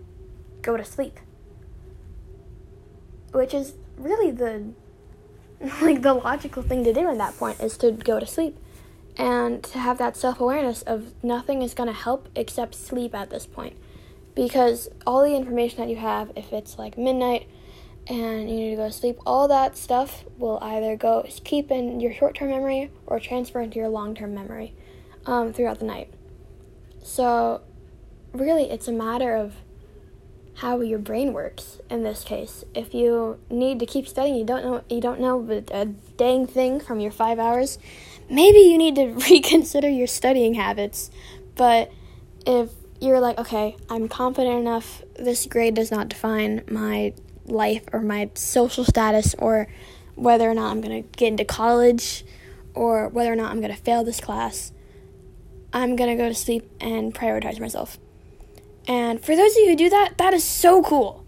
go 0.62 0.78
to 0.78 0.86
sleep. 0.86 1.20
Which 3.32 3.54
is 3.54 3.74
really 3.98 4.32
the 4.32 4.74
like 5.82 6.02
the 6.02 6.14
logical 6.14 6.62
thing 6.62 6.84
to 6.84 6.94
do 6.94 7.10
in 7.10 7.18
that 7.18 7.38
point 7.38 7.60
is 7.62 7.78
to 7.78 7.92
go 7.92 8.20
to 8.20 8.26
sleep 8.26 8.58
and 9.18 9.64
to 9.64 9.80
have 9.80 9.98
that 9.98 10.18
self-awareness 10.18 10.82
of 10.84 11.14
nothing 11.24 11.62
is 11.62 11.74
going 11.74 11.88
to 11.88 11.94
help 11.94 12.28
except 12.36 12.76
sleep 12.76 13.14
at 13.16 13.30
this 13.30 13.46
point 13.46 13.76
because 14.36 14.90
all 15.06 15.22
the 15.24 15.36
information 15.36 15.78
that 15.80 15.90
you 15.90 15.96
have 15.96 16.32
if 16.36 16.52
it's 16.52 16.78
like 16.78 16.98
midnight 16.98 17.48
and 18.08 18.50
you 18.50 18.56
need 18.56 18.70
to 18.72 18.76
go 18.76 18.88
to 18.88 18.92
sleep 18.92 19.18
all 19.26 19.48
that 19.48 19.78
stuff 19.78 20.26
will 20.38 20.60
either 20.62 20.96
go 20.96 21.26
keep 21.44 21.72
in 21.72 22.00
your 22.00 22.14
short-term 22.14 22.50
memory 22.50 22.92
or 23.06 23.20
transfer 23.20 23.62
into 23.62 23.80
your 23.80 23.90
long-term 23.90 24.34
memory 24.34 24.74
um, 25.26 25.54
throughout 25.54 25.80
the 25.80 25.86
night 25.86 26.14
so 27.02 27.62
really 28.34 28.70
it's 28.70 28.88
a 28.88 28.92
matter 28.92 29.36
of 29.36 29.56
how 30.56 30.80
your 30.82 31.00
brain 31.00 31.34
works 31.34 31.80
in 31.90 32.04
this 32.04 32.24
case. 32.24 32.64
If 32.76 32.94
you 32.94 33.40
need 33.50 33.80
to 33.80 33.86
keep 33.86 34.08
studying, 34.08 34.36
you 34.36 34.46
don't 34.46 34.64
know 34.64 34.84
you 34.90 35.02
don't 35.02 35.20
know 35.20 35.64
a 35.72 35.86
dang 35.86 36.48
thing 36.48 36.80
from 36.80 37.00
your 37.00 37.12
5 37.12 37.40
hours, 37.40 37.80
maybe 38.30 38.60
you 38.60 38.78
need 38.78 38.96
to 38.96 39.08
reconsider 39.30 39.90
your 39.90 40.08
studying 40.08 40.54
habits. 40.54 41.10
But 41.56 41.92
if 42.46 42.70
you're 43.04 43.20
like, 43.20 43.38
okay, 43.38 43.76
I'm 43.90 44.08
confident 44.08 44.60
enough, 44.60 45.04
this 45.16 45.46
grade 45.46 45.76
does 45.76 45.92
not 45.92 46.08
define 46.08 46.64
my 46.70 47.14
life 47.46 47.84
or 47.92 48.02
my 48.02 48.30
social 48.36 48.86
status 48.86 49.36
or 49.38 49.68
whether 50.16 50.50
or 50.50 50.54
not 50.54 50.72
I'm 50.72 50.82
going 50.82 51.04
to 51.04 51.18
get 51.18 51.28
into 51.28 51.44
college 51.44 52.24
or 52.74 53.10
whether 53.10 53.32
or 53.32 53.36
not 53.36 53.52
I'm 53.52 53.60
going 53.60 53.74
to 53.74 53.82
fail 53.82 54.04
this 54.04 54.22
class. 54.22 54.72
I'm 55.74 55.96
going 55.96 56.10
to 56.10 56.16
go 56.16 56.30
to 56.30 56.36
sleep 56.36 56.70
and 56.80 57.14
prioritize 57.14 57.60
myself. 57.60 57.98
And 58.88 59.24
for 59.24 59.36
those 59.36 59.52
of 59.52 59.58
you 59.58 59.70
who 59.70 59.76
do 59.76 59.90
that, 59.90 60.18
that 60.18 60.34
is 60.34 60.44
so 60.44 60.82
cool. 60.82 61.26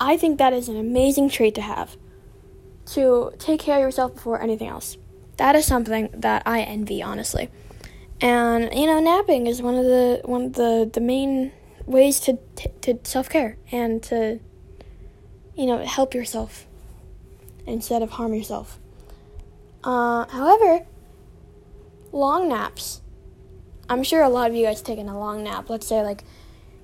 I 0.00 0.16
think 0.16 0.38
that 0.38 0.52
is 0.52 0.68
an 0.68 0.76
amazing 0.76 1.28
trait 1.28 1.54
to 1.56 1.62
have. 1.62 1.96
To 2.86 3.32
take 3.38 3.60
care 3.60 3.76
of 3.76 3.82
yourself 3.82 4.14
before 4.14 4.40
anything 4.40 4.68
else. 4.68 4.96
That 5.36 5.54
is 5.54 5.66
something 5.66 6.08
that 6.12 6.42
I 6.46 6.62
envy, 6.62 7.02
honestly. 7.02 7.50
And 8.20 8.74
you 8.74 8.86
know, 8.86 9.00
napping 9.00 9.46
is 9.46 9.62
one 9.62 9.76
of 9.76 9.84
the 9.84 10.20
one 10.24 10.46
of 10.46 10.52
the, 10.54 10.90
the 10.92 11.00
main 11.00 11.52
ways 11.86 12.20
to 12.20 12.38
t- 12.56 12.70
to 12.82 12.98
self 13.04 13.28
care 13.28 13.56
and 13.70 14.02
to 14.04 14.40
you 15.54 15.66
know 15.66 15.84
help 15.84 16.14
yourself 16.14 16.66
instead 17.66 18.02
of 18.02 18.10
harm 18.10 18.34
yourself. 18.34 18.78
Uh, 19.84 20.26
however, 20.26 20.84
long 22.12 22.48
naps. 22.48 23.02
I'm 23.90 24.02
sure 24.02 24.22
a 24.22 24.28
lot 24.28 24.50
of 24.50 24.56
you 24.56 24.66
guys 24.66 24.82
taken 24.82 25.08
a 25.08 25.18
long 25.18 25.44
nap. 25.44 25.70
Let's 25.70 25.86
say 25.86 26.02
like 26.02 26.24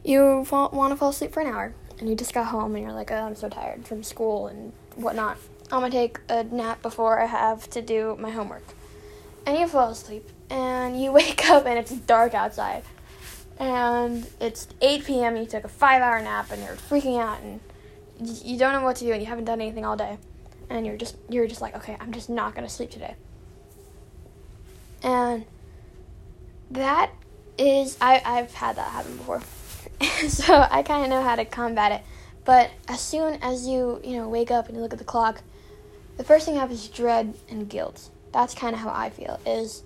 you 0.05 0.47
want 0.51 0.93
to 0.93 0.97
fall 0.97 1.11
asleep 1.11 1.33
for 1.33 1.41
an 1.41 1.49
hour 1.49 1.75
and 1.99 2.09
you 2.09 2.15
just 2.15 2.33
got 2.33 2.47
home 2.47 2.75
and 2.77 2.85
you're 2.85 2.93
like, 2.93 3.11
oh, 3.11 3.17
I'm 3.17 3.35
so 3.35 3.49
tired 3.49 3.87
from 3.87 4.03
school 4.03 4.47
and 4.47 4.73
whatnot. 4.95 5.37
I'm 5.73 5.81
gonna 5.81 5.91
take 5.91 6.21
a 6.29 6.45
nap 6.45 6.81
before 6.83 7.21
I 7.21 7.27
have 7.27 7.69
to 7.71 7.83
do 7.83 8.17
my 8.21 8.31
homework. 8.31 8.65
And 9.47 9.59
you 9.59 9.67
fall 9.67 9.91
asleep 9.91 10.31
and 10.51 11.01
you 11.01 11.13
wake 11.21 11.49
up 11.49 11.67
and 11.67 11.79
it's 11.79 11.93
dark 11.93 12.35
outside. 12.35 12.83
And 13.59 14.27
it's 14.41 14.67
8 14.81 15.05
p.m. 15.05 15.37
you 15.37 15.47
took 15.47 15.65
a 15.65 15.69
five 15.69 16.03
hour 16.03 16.21
nap 16.21 16.51
and 16.51 16.63
you're 16.63 16.75
freaking 16.75 17.21
out 17.21 17.41
and 17.41 17.61
you 18.19 18.59
don't 18.59 18.73
know 18.73 18.83
what 18.83 18.97
to 18.97 19.05
do 19.05 19.13
and 19.13 19.21
you 19.21 19.27
haven't 19.27 19.45
done 19.45 19.61
anything 19.61 19.85
all 19.85 19.97
day. 19.97 20.19
And 20.69 20.85
you're 20.87 20.97
just 20.97 21.17
you're 21.29 21.47
just 21.47 21.61
like, 21.61 21.77
okay, 21.77 21.97
I'm 22.01 22.13
just 22.13 22.29
not 22.29 22.55
gonna 22.55 22.69
sleep 22.69 22.91
today. 22.91 23.15
And 25.03 25.45
that 26.71 27.13
is 27.59 27.97
I, 28.01 28.21
I've 28.25 28.53
had 28.55 28.77
that 28.77 28.91
happen 28.91 29.17
before. 29.17 29.43
so 30.29 30.67
I 30.71 30.83
kind 30.83 31.05
of 31.05 31.11
know 31.11 31.23
how 31.23 31.37
to 31.37 31.45
combat 31.45 31.93
it. 31.93 32.03
But 32.45 32.71
as 32.89 33.01
soon 33.01 33.39
as 33.43 33.67
you, 33.67 34.01
you 34.05 34.17
know, 34.17 34.29
wake 34.29 34.51
up 34.51 34.67
and 34.67 34.77
you 34.77 34.83
look 34.83 34.93
at 34.93 34.99
the 34.99 35.05
clock, 35.05 35.43
the 36.17 36.25
first 36.25 36.45
thing 36.45 36.55
you 36.55 36.61
have 36.61 36.71
is 36.71 36.89
dread 36.89 37.35
and 37.49 37.69
guilt. 37.69 38.11
That's 38.33 38.55
kind 38.55 38.75
of 38.75 38.81
how 38.81 38.91
I 38.91 39.11
feel. 39.11 39.41
Is, 39.47 39.83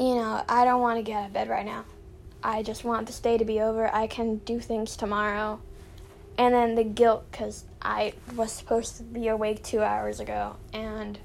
you 0.00 0.14
know, 0.16 0.42
I 0.48 0.64
don't 0.64 0.80
want 0.80 0.98
to 0.98 1.02
get 1.02 1.16
out 1.16 1.26
of 1.26 1.32
bed 1.32 1.48
right 1.48 1.64
now. 1.64 1.84
I 2.42 2.62
just 2.62 2.84
want 2.84 3.06
this 3.06 3.20
day 3.20 3.38
to 3.38 3.44
be 3.44 3.60
over. 3.60 3.94
I 3.94 4.06
can 4.06 4.38
do 4.38 4.58
things 4.58 4.96
tomorrow. 4.96 5.60
And 6.38 6.54
then 6.54 6.74
the 6.74 6.84
guilt 6.84 7.30
because 7.30 7.64
I 7.82 8.14
was 8.34 8.50
supposed 8.50 8.96
to 8.96 9.02
be 9.02 9.28
awake 9.28 9.62
two 9.62 9.82
hours 9.82 10.20
ago 10.20 10.56
and 10.72 11.18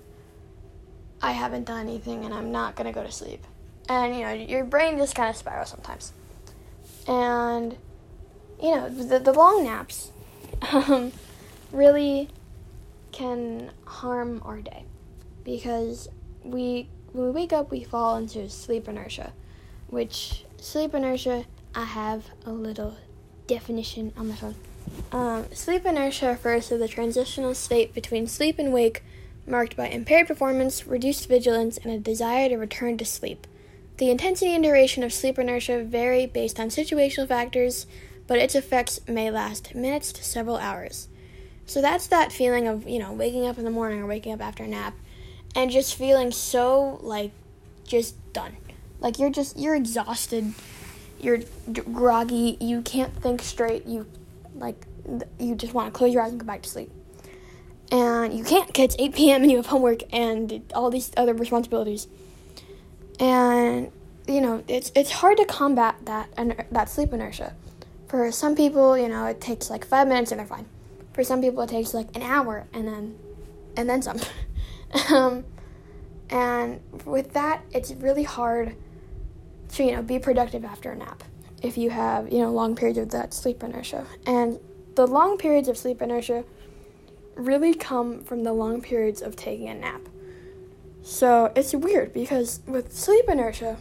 I 1.21 1.31
haven't 1.31 1.63
done 1.63 1.87
anything 1.87 2.25
and 2.25 2.33
I'm 2.33 2.51
not 2.51 2.75
going 2.75 2.85
to 2.85 2.91
go 2.91 3.03
to 3.03 3.11
sleep. 3.11 3.45
And, 3.87 4.13
you 4.13 4.21
know, 4.23 4.33
your 4.33 4.65
brain 4.65 4.97
just 4.97 5.15
kind 5.15 5.29
of 5.29 5.37
spirals 5.37 5.69
sometimes 5.69 6.11
and 7.07 7.77
you 8.61 8.75
know 8.75 8.89
the, 8.89 9.19
the 9.19 9.31
long 9.31 9.63
naps 9.63 10.11
um, 10.71 11.11
really 11.71 12.29
can 13.11 13.71
harm 13.85 14.41
our 14.43 14.61
day 14.61 14.85
because 15.43 16.09
we 16.43 16.87
when 17.15 17.27
we 17.27 17.31
wake 17.31 17.53
up 17.53 17.71
we 17.71 17.83
fall 17.83 18.15
into 18.15 18.49
sleep 18.49 18.87
inertia 18.87 19.33
which 19.87 20.45
sleep 20.57 20.93
inertia 20.93 21.45
i 21.73 21.83
have 21.83 22.29
a 22.45 22.51
little 22.51 22.95
definition 23.47 24.13
on 24.17 24.29
my 24.29 24.35
phone. 24.35 24.55
Um, 25.11 25.45
sleep 25.53 25.85
inertia 25.85 26.27
refers 26.27 26.67
to 26.67 26.77
the 26.77 26.87
transitional 26.87 27.53
state 27.53 27.93
between 27.93 28.27
sleep 28.27 28.59
and 28.59 28.73
wake 28.73 29.03
marked 29.47 29.75
by 29.75 29.87
impaired 29.87 30.27
performance 30.27 30.87
reduced 30.87 31.27
vigilance 31.27 31.77
and 31.77 31.93
a 31.93 31.99
desire 31.99 32.49
to 32.49 32.57
return 32.57 32.97
to 32.97 33.05
sleep. 33.05 33.45
The 33.97 34.09
intensity 34.09 34.53
and 34.53 34.63
duration 34.63 35.03
of 35.03 35.13
sleep 35.13 35.39
inertia 35.39 35.83
vary 35.83 36.25
based 36.25 36.59
on 36.59 36.69
situational 36.69 37.27
factors, 37.27 37.85
but 38.27 38.39
its 38.39 38.55
effects 38.55 38.99
may 39.07 39.31
last 39.31 39.75
minutes 39.75 40.11
to 40.13 40.23
several 40.23 40.57
hours. 40.57 41.07
So 41.65 41.81
that's 41.81 42.07
that 42.07 42.31
feeling 42.31 42.67
of, 42.67 42.87
you 42.87 42.99
know, 42.99 43.13
waking 43.13 43.47
up 43.47 43.57
in 43.57 43.63
the 43.63 43.71
morning 43.71 43.99
or 43.99 44.05
waking 44.05 44.33
up 44.33 44.41
after 44.41 44.63
a 44.63 44.67
nap 44.67 44.95
and 45.55 45.71
just 45.71 45.95
feeling 45.95 46.31
so 46.31 46.99
like 47.01 47.31
just 47.85 48.15
done. 48.33 48.57
Like 48.99 49.17
you're 49.19 49.29
just 49.29 49.57
you're 49.57 49.75
exhausted. 49.75 50.53
You're 51.19 51.39
groggy. 51.71 52.57
You 52.59 52.81
can't 52.81 53.15
think 53.21 53.41
straight. 53.41 53.85
You 53.85 54.05
like 54.53 54.85
you 55.39 55.55
just 55.55 55.73
want 55.73 55.93
to 55.93 55.97
close 55.97 56.13
your 56.13 56.21
eyes 56.21 56.31
and 56.31 56.39
go 56.39 56.45
back 56.45 56.61
to 56.63 56.69
sleep. 56.69 56.91
And 57.91 58.37
you 58.37 58.43
can't 58.43 58.77
it's 58.77 58.95
8 58.99 59.15
p.m. 59.15 59.41
and 59.43 59.51
you 59.51 59.57
have 59.57 59.67
homework 59.67 60.01
and 60.11 60.63
all 60.73 60.89
these 60.89 61.11
other 61.15 61.33
responsibilities. 61.33 62.07
And 63.19 63.91
you 64.27 64.41
know 64.41 64.63
it's 64.67 64.91
it's 64.95 65.11
hard 65.11 65.37
to 65.37 65.45
combat 65.45 65.95
that 66.03 66.29
and 66.37 66.65
that 66.71 66.89
sleep 66.89 67.13
inertia. 67.13 67.53
For 68.07 68.31
some 68.31 68.55
people, 68.55 68.97
you 68.97 69.09
know, 69.09 69.25
it 69.25 69.41
takes 69.41 69.69
like 69.69 69.85
five 69.85 70.07
minutes 70.07 70.31
and 70.31 70.39
they're 70.39 70.47
fine. 70.47 70.67
For 71.13 71.23
some 71.23 71.41
people, 71.41 71.63
it 71.63 71.69
takes 71.69 71.93
like 71.93 72.15
an 72.15 72.21
hour 72.21 72.65
and 72.73 72.87
then 72.87 73.17
and 73.77 73.89
then 73.89 74.01
some. 74.01 74.19
um, 75.09 75.43
and 76.29 76.79
with 77.05 77.33
that, 77.33 77.63
it's 77.71 77.91
really 77.91 78.23
hard 78.23 78.75
to 79.69 79.83
you 79.83 79.91
know 79.91 80.01
be 80.01 80.19
productive 80.19 80.63
after 80.63 80.91
a 80.91 80.95
nap 80.95 81.23
if 81.61 81.77
you 81.77 81.89
have 81.89 82.31
you 82.31 82.39
know 82.39 82.51
long 82.51 82.75
periods 82.75 82.99
of 82.99 83.11
that 83.11 83.33
sleep 83.33 83.63
inertia. 83.63 84.05
And 84.25 84.59
the 84.95 85.05
long 85.07 85.37
periods 85.37 85.67
of 85.67 85.77
sleep 85.77 86.01
inertia 86.01 86.45
really 87.35 87.73
come 87.73 88.21
from 88.21 88.43
the 88.43 88.53
long 88.53 88.81
periods 88.81 89.21
of 89.21 89.35
taking 89.35 89.67
a 89.67 89.73
nap. 89.73 90.01
So 91.01 91.51
it's 91.55 91.73
weird 91.73 92.13
because 92.13 92.61
with 92.65 92.93
sleep 92.93 93.25
inertia, 93.27 93.77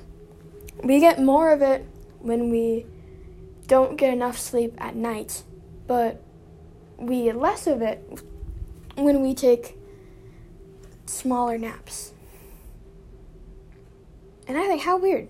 we 0.82 1.00
get 1.00 1.20
more 1.22 1.52
of 1.52 1.62
it 1.62 1.86
when 2.18 2.50
we 2.50 2.86
don't 3.66 3.96
get 3.96 4.12
enough 4.12 4.38
sleep 4.38 4.74
at 4.78 4.94
night, 4.94 5.42
but 5.86 6.22
we 6.98 7.30
less 7.32 7.66
of 7.66 7.80
it 7.80 8.02
when 8.96 9.22
we 9.22 9.34
take 9.34 9.78
smaller 11.06 11.58
naps. 11.58 12.12
And 14.46 14.58
I 14.58 14.66
think, 14.66 14.82
how 14.82 14.98
weird. 14.98 15.28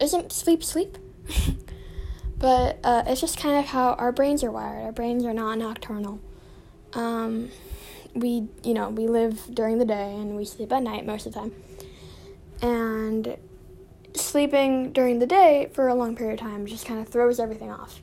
Isn't 0.00 0.32
sleep 0.32 0.62
sleep? 0.62 0.98
but 2.38 2.78
uh, 2.84 3.04
it's 3.06 3.20
just 3.20 3.38
kind 3.38 3.56
of 3.56 3.66
how 3.66 3.94
our 3.94 4.12
brains 4.12 4.44
are 4.44 4.50
wired. 4.50 4.84
Our 4.84 4.92
brains 4.92 5.24
are 5.24 5.34
not 5.34 5.58
nocturnal. 5.58 6.20
Um, 6.92 7.50
we, 8.14 8.48
you 8.62 8.74
know, 8.74 8.90
we 8.90 9.08
live 9.08 9.54
during 9.54 9.78
the 9.78 9.84
day 9.84 10.14
and 10.14 10.36
we 10.36 10.44
sleep 10.44 10.72
at 10.72 10.82
night 10.82 11.06
most 11.06 11.26
of 11.26 11.32
the 11.32 11.40
time. 11.40 11.52
And 12.60 13.36
sleeping 14.14 14.92
during 14.92 15.18
the 15.18 15.26
day 15.26 15.70
for 15.72 15.88
a 15.88 15.94
long 15.94 16.14
period 16.14 16.34
of 16.34 16.40
time 16.40 16.66
just 16.66 16.86
kind 16.86 17.00
of 17.00 17.08
throws 17.08 17.40
everything 17.40 17.70
off. 17.70 18.00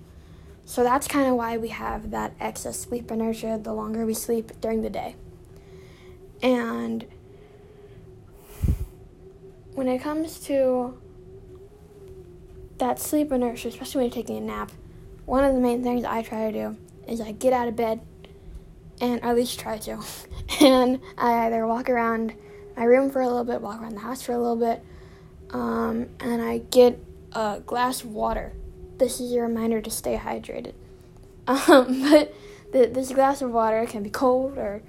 So 0.66 0.84
that's 0.84 1.08
kind 1.08 1.28
of 1.28 1.36
why 1.36 1.58
we 1.58 1.70
have 1.70 2.12
that 2.12 2.34
excess 2.40 2.80
sleep 2.80 3.10
inertia 3.12 3.60
the 3.62 3.74
longer 3.74 4.06
we 4.06 4.14
sleep 4.14 4.60
during 4.62 4.82
the 4.82 4.90
day. 4.90 5.16
And 6.42 7.06
when 9.74 9.88
it 9.88 10.00
comes 10.00 10.40
to 10.42 10.98
that 12.78 13.00
sleep 13.00 13.32
inertia, 13.32 13.68
especially 13.68 14.00
when 14.00 14.06
you're 14.06 14.16
taking 14.16 14.38
a 14.38 14.42
nap, 14.42 14.72
one 15.26 15.44
of 15.44 15.54
the 15.54 15.60
main 15.60 15.84
things 15.84 16.06
I 16.06 16.22
try 16.22 16.52
to 16.52 16.58
do 16.58 16.78
is 17.08 17.22
I 17.22 17.34
get 17.34 17.54
out 17.54 17.68
of 17.68 17.76
bed 17.76 18.02
and 19.02 19.24
at 19.24 19.36
least 19.36 19.60
try 19.60 19.78
to. 19.78 20.00
and 20.62 21.00
I 21.18 21.46
either 21.46 21.66
walk 21.68 21.90
around 21.90 22.34
my 22.76 22.84
room 22.84 23.10
for 23.10 23.22
a 23.22 23.28
little 23.28 23.44
bit, 23.44 23.62
walk 23.62 23.82
around 23.82 23.96
the 23.96 24.02
house 24.02 24.22
for 24.22 24.32
a 24.32 24.38
little 24.38 24.56
bit, 24.56 24.84
um, 25.52 26.10
and 26.20 26.42
I 26.42 26.60
get 26.60 27.00
a 27.34 27.62
glass 27.66 28.04
of 28.04 28.12
water. 28.12 28.54
This 28.98 29.20
is 29.20 29.34
a 29.34 29.42
reminder 29.42 29.82
to 29.82 29.90
stay 29.90 30.18
hydrated. 30.18 30.74
Um, 31.48 32.08
but 32.12 32.32
this 32.72 33.12
glass 33.12 33.42
of 33.42 33.50
water 33.50 33.84
can 33.88 34.04
be 34.04 34.12
cold 34.12 34.56
or 34.60 34.84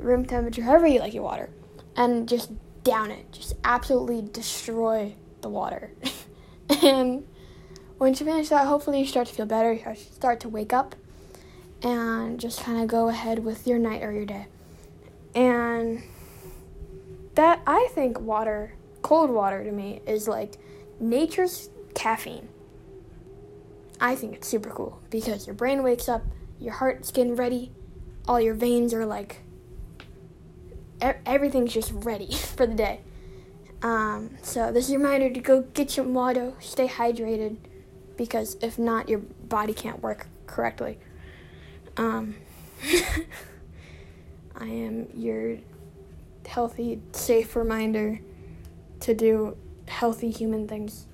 room 0.00 0.24
temperature, 0.24 0.62
however 0.62 0.86
you 0.86 1.00
like 1.00 1.14
your 1.14 1.22
water, 1.22 1.50
and 1.96 2.28
just 2.28 2.50
down 2.82 3.10
it. 3.10 3.30
Just 3.32 3.54
absolutely 3.64 4.22
destroy 4.22 5.14
the 5.42 5.48
water. 5.48 5.92
and 6.82 7.26
once 7.98 8.20
you 8.20 8.26
finish 8.26 8.48
that, 8.48 8.66
hopefully 8.66 9.00
you 9.00 9.06
start 9.06 9.26
to 9.28 9.34
feel 9.34 9.46
better. 9.46 9.72
You 9.72 9.94
start 9.94 10.40
to 10.40 10.48
wake 10.48 10.72
up 10.72 10.94
and 11.82 12.38
just 12.40 12.62
kind 12.62 12.80
of 12.80 12.88
go 12.88 13.08
ahead 13.08 13.44
with 13.44 13.66
your 13.66 13.78
night 13.78 14.02
or 14.02 14.12
your 14.12 14.26
day. 14.26 14.46
And 15.34 16.02
that, 17.34 17.62
I 17.66 17.88
think, 17.94 18.20
water 18.20 18.74
cold 19.02 19.30
water 19.30 19.64
to 19.64 19.72
me 19.72 20.00
is 20.06 20.28
like 20.28 20.56
nature's 20.98 21.70
caffeine. 21.94 22.48
I 24.00 24.14
think 24.14 24.34
it's 24.34 24.48
super 24.48 24.70
cool 24.70 25.00
because 25.10 25.46
your 25.46 25.54
brain 25.54 25.82
wakes 25.82 26.08
up, 26.08 26.22
your 26.58 26.74
heart's 26.74 27.10
getting 27.10 27.36
ready, 27.36 27.72
all 28.26 28.40
your 28.40 28.54
veins 28.54 28.94
are 28.94 29.04
like, 29.04 29.40
everything's 31.00 31.72
just 31.72 31.92
ready 31.92 32.32
for 32.56 32.66
the 32.66 32.74
day. 32.74 33.00
Um, 33.82 34.36
so 34.42 34.72
this 34.72 34.86
is 34.86 34.92
a 34.92 34.98
reminder 34.98 35.30
to 35.30 35.40
go 35.40 35.62
get 35.62 35.96
your 35.96 36.06
water, 36.06 36.52
stay 36.60 36.86
hydrated, 36.86 37.56
because 38.16 38.56
if 38.60 38.78
not, 38.78 39.08
your 39.08 39.20
body 39.20 39.72
can't 39.72 40.02
work 40.02 40.26
correctly. 40.46 40.98
Um, 41.96 42.34
I 44.54 44.66
am 44.66 45.08
your 45.14 45.58
healthy, 46.46 47.00
safe 47.12 47.56
reminder 47.56 48.20
to 49.00 49.14
do 49.14 49.56
healthy 49.88 50.30
human 50.30 50.68
things. 50.68 51.06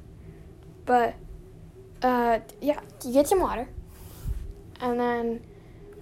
But 0.85 1.15
uh, 2.03 2.41
yeah, 2.61 2.81
you 3.05 3.13
get 3.13 3.29
some 3.29 3.41
water, 3.41 3.69
and 4.81 4.99
then 4.99 5.43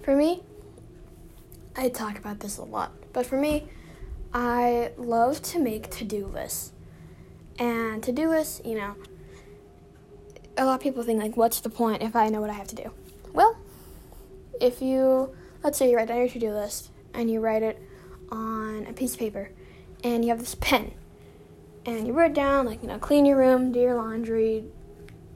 for 0.01 0.15
me, 0.15 0.43
I 1.75 1.89
talk 1.89 2.17
about 2.17 2.39
this 2.39 2.57
a 2.57 2.63
lot. 2.63 2.91
But 3.13 3.25
for 3.25 3.39
me, 3.39 3.67
I 4.35 4.91
love 4.97 5.41
to 5.43 5.59
make 5.59 5.89
to-do 5.91 6.27
lists, 6.27 6.73
and 7.57 8.03
to-do 8.03 8.27
lists, 8.27 8.61
you 8.65 8.75
know, 8.75 8.95
a 10.57 10.65
lot 10.65 10.75
of 10.75 10.81
people 10.81 11.03
think 11.03 11.21
like, 11.21 11.37
what's 11.37 11.61
the 11.61 11.69
point 11.69 12.03
if 12.03 12.17
I 12.17 12.27
know 12.27 12.41
what 12.41 12.49
I 12.49 12.53
have 12.53 12.67
to 12.67 12.75
do? 12.75 12.91
Well, 13.31 13.57
if 14.59 14.81
you 14.81 15.33
let's 15.63 15.77
say 15.77 15.89
you 15.89 15.95
write 15.95 16.09
down 16.09 16.17
your 16.17 16.27
to-do 16.27 16.51
list 16.51 16.91
and 17.13 17.31
you 17.31 17.39
write 17.39 17.63
it 17.63 17.81
on 18.29 18.85
a 18.87 18.93
piece 18.93 19.13
of 19.13 19.19
paper, 19.19 19.51
and 20.03 20.25
you 20.25 20.31
have 20.31 20.39
this 20.39 20.55
pen 20.55 20.91
and 21.85 22.05
you 22.05 22.13
write 22.13 22.33
down 22.33 22.65
like 22.65 22.81
you 22.81 22.87
know 22.87 22.97
clean 22.97 23.25
your 23.25 23.37
room 23.37 23.71
do 23.71 23.79
your 23.79 23.95
laundry 23.95 24.65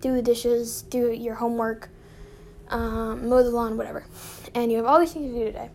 do 0.02 0.14
the 0.14 0.22
dishes 0.22 0.82
do 0.84 1.12
your 1.12 1.36
homework 1.36 1.90
um, 2.70 3.28
mow 3.30 3.42
the 3.44 3.50
lawn 3.50 3.78
whatever. 3.78 4.06
And 4.54 4.72
you 4.72 4.78
have 4.78 4.86
all 4.86 5.00
these 5.00 5.14
things 5.14 5.34
to 5.34 5.40
do 5.40 5.46
today. 5.46 5.70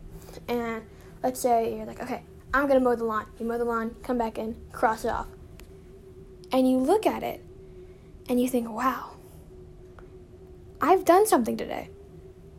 And 0.49 0.83
let's 1.23 1.41
say 1.41 1.77
you're 1.77 1.87
like 1.87 2.03
okay 2.03 2.23
i'm 2.55 2.69
gonna 2.69 2.81
mow 2.81 2.95
the 2.95 3.05
lawn. 3.05 3.27
You 3.39 3.47
mow 3.47 3.59
the 3.59 3.65
lawn 3.65 3.97
come 4.03 4.17
back 4.17 4.39
in 4.39 4.57
cross 4.73 5.05
it 5.05 5.11
off. 5.11 5.27
And 6.53 6.71
you 6.71 6.79
look 6.79 7.05
at 7.05 7.23
it 7.23 7.45
and 8.29 8.41
you 8.41 8.49
think 8.49 8.71
wow 8.71 9.17
i've 10.81 11.05
done 11.05 11.27
something 11.27 11.57
today. 11.57 11.91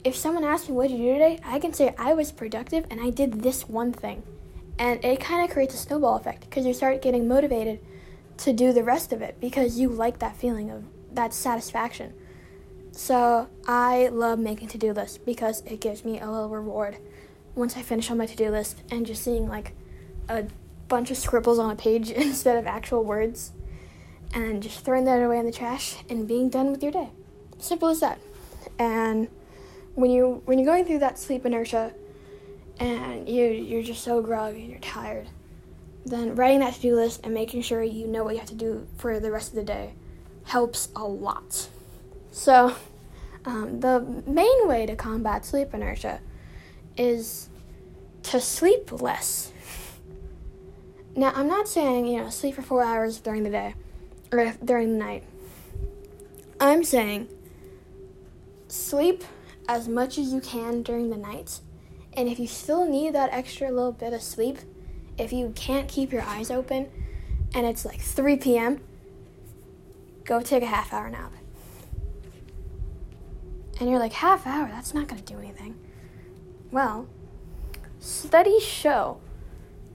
If 0.03 0.15
someone 0.15 0.43
asks 0.43 0.69
me 0.69 0.75
what 0.75 0.89
did 0.89 0.99
you 0.99 1.05
do 1.05 1.13
today? 1.13 1.39
I 1.43 1.59
can 1.59 1.73
say 1.73 1.95
i 1.97 2.13
was 2.13 2.31
productive 2.31 2.85
and 2.91 2.99
i 2.99 3.09
did 3.09 3.41
this 3.41 3.67
one 3.67 3.93
thing. 3.93 4.21
And 4.77 5.03
it 5.05 5.21
kind 5.21 5.43
of 5.43 5.49
creates 5.49 5.73
a 5.73 5.77
snowball 5.77 6.17
effect 6.17 6.41
because 6.41 6.65
you 6.65 6.73
start 6.73 7.01
getting 7.01 7.27
motivated 7.27 7.79
to 8.39 8.51
do 8.51 8.73
the 8.73 8.83
rest 8.83 9.13
of 9.13 9.21
it 9.21 9.39
because 9.39 9.79
you 9.79 9.87
like 9.87 10.19
that 10.19 10.35
feeling 10.35 10.69
of 10.69 10.83
that 11.13 11.33
satisfaction. 11.33 12.13
So 12.91 13.47
I 13.67 14.07
love 14.07 14.39
making 14.39 14.67
to 14.69 14.77
do 14.77 14.91
lists 14.91 15.17
because 15.17 15.61
it 15.61 15.79
gives 15.79 16.03
me 16.03 16.19
a 16.19 16.29
little 16.29 16.49
reward 16.49 16.97
once 17.55 17.77
I 17.77 17.81
finish 17.81 18.11
on 18.11 18.17
my 18.17 18.25
to 18.25 18.35
do 18.35 18.49
list 18.49 18.83
and 18.91 19.05
just 19.05 19.23
seeing 19.23 19.47
like 19.47 19.73
a 20.29 20.45
bunch 20.87 21.11
of 21.11 21.17
scribbles 21.17 21.59
on 21.59 21.71
a 21.71 21.75
page 21.75 22.09
instead 22.11 22.57
of 22.57 22.67
actual 22.67 23.03
words 23.03 23.51
and 24.33 24.61
just 24.61 24.83
throwing 24.83 25.05
that 25.05 25.21
away 25.21 25.39
in 25.39 25.45
the 25.45 25.51
trash 25.51 25.97
and 26.09 26.27
being 26.27 26.49
done 26.49 26.71
with 26.71 26.83
your 26.83 26.91
day. 26.91 27.09
Simple 27.57 27.89
as 27.89 27.99
that. 28.01 28.19
And 28.77 29.29
when 29.93 30.11
you 30.11 30.41
when 30.45 30.59
you're 30.59 30.65
going 30.65 30.85
through 30.85 30.99
that 30.99 31.17
sleep 31.17 31.45
inertia 31.45 31.93
and 32.79 33.29
you 33.29 33.45
you're 33.45 33.83
just 33.83 34.03
so 34.03 34.21
groggy 34.21 34.61
and 34.61 34.69
you're 34.71 34.79
tired 34.79 35.29
then 36.05 36.35
writing 36.35 36.59
that 36.59 36.73
to-do 36.75 36.95
list 36.95 37.21
and 37.23 37.33
making 37.33 37.63
sure 37.63 37.81
you 37.81 38.07
know 38.07 38.23
what 38.23 38.35
you 38.35 38.39
have 38.39 38.49
to 38.49 38.55
do 38.55 38.87
for 38.97 39.19
the 39.19 39.31
rest 39.31 39.49
of 39.49 39.55
the 39.55 39.63
day 39.63 39.93
helps 40.45 40.89
a 40.95 41.03
lot. 41.03 41.67
So, 42.31 42.75
um, 43.45 43.79
the 43.79 44.23
main 44.27 44.67
way 44.67 44.85
to 44.85 44.95
combat 44.95 45.45
sleep 45.45 45.73
inertia 45.73 46.19
is 46.95 47.49
to 48.23 48.39
sleep 48.39 48.91
less. 49.01 49.51
Now, 51.15 51.31
I'm 51.33 51.47
not 51.47 51.67
saying, 51.67 52.07
you 52.07 52.21
know, 52.21 52.29
sleep 52.29 52.55
for 52.55 52.61
four 52.61 52.83
hours 52.83 53.19
during 53.19 53.43
the 53.43 53.49
day 53.49 53.75
or 54.33 54.53
during 54.63 54.91
the 54.91 54.99
night. 54.99 55.23
I'm 56.59 56.83
saying 56.83 57.29
sleep 58.67 59.23
as 59.67 59.87
much 59.87 60.17
as 60.17 60.33
you 60.33 60.41
can 60.41 60.83
during 60.83 61.09
the 61.09 61.17
night. 61.17 61.61
And 62.13 62.27
if 62.27 62.37
you 62.37 62.47
still 62.47 62.85
need 62.85 63.13
that 63.13 63.31
extra 63.31 63.71
little 63.71 63.91
bit 63.93 64.13
of 64.13 64.21
sleep, 64.21 64.57
if 65.17 65.31
you 65.31 65.53
can't 65.55 65.87
keep 65.87 66.11
your 66.11 66.21
eyes 66.23 66.51
open 66.51 66.89
and 67.53 67.65
it's 67.65 67.85
like 67.85 68.01
3 68.01 68.35
p.m., 68.37 68.81
go 70.25 70.41
take 70.41 70.63
a 70.63 70.67
half 70.67 70.93
hour 70.93 71.09
nap. 71.09 71.31
And 73.79 73.89
you're 73.89 73.99
like, 73.99 74.13
half 74.13 74.45
hour? 74.45 74.67
That's 74.67 74.93
not 74.93 75.07
going 75.07 75.21
to 75.21 75.33
do 75.33 75.39
anything. 75.39 75.75
Well, 76.71 77.07
studies 77.99 78.63
show 78.63 79.19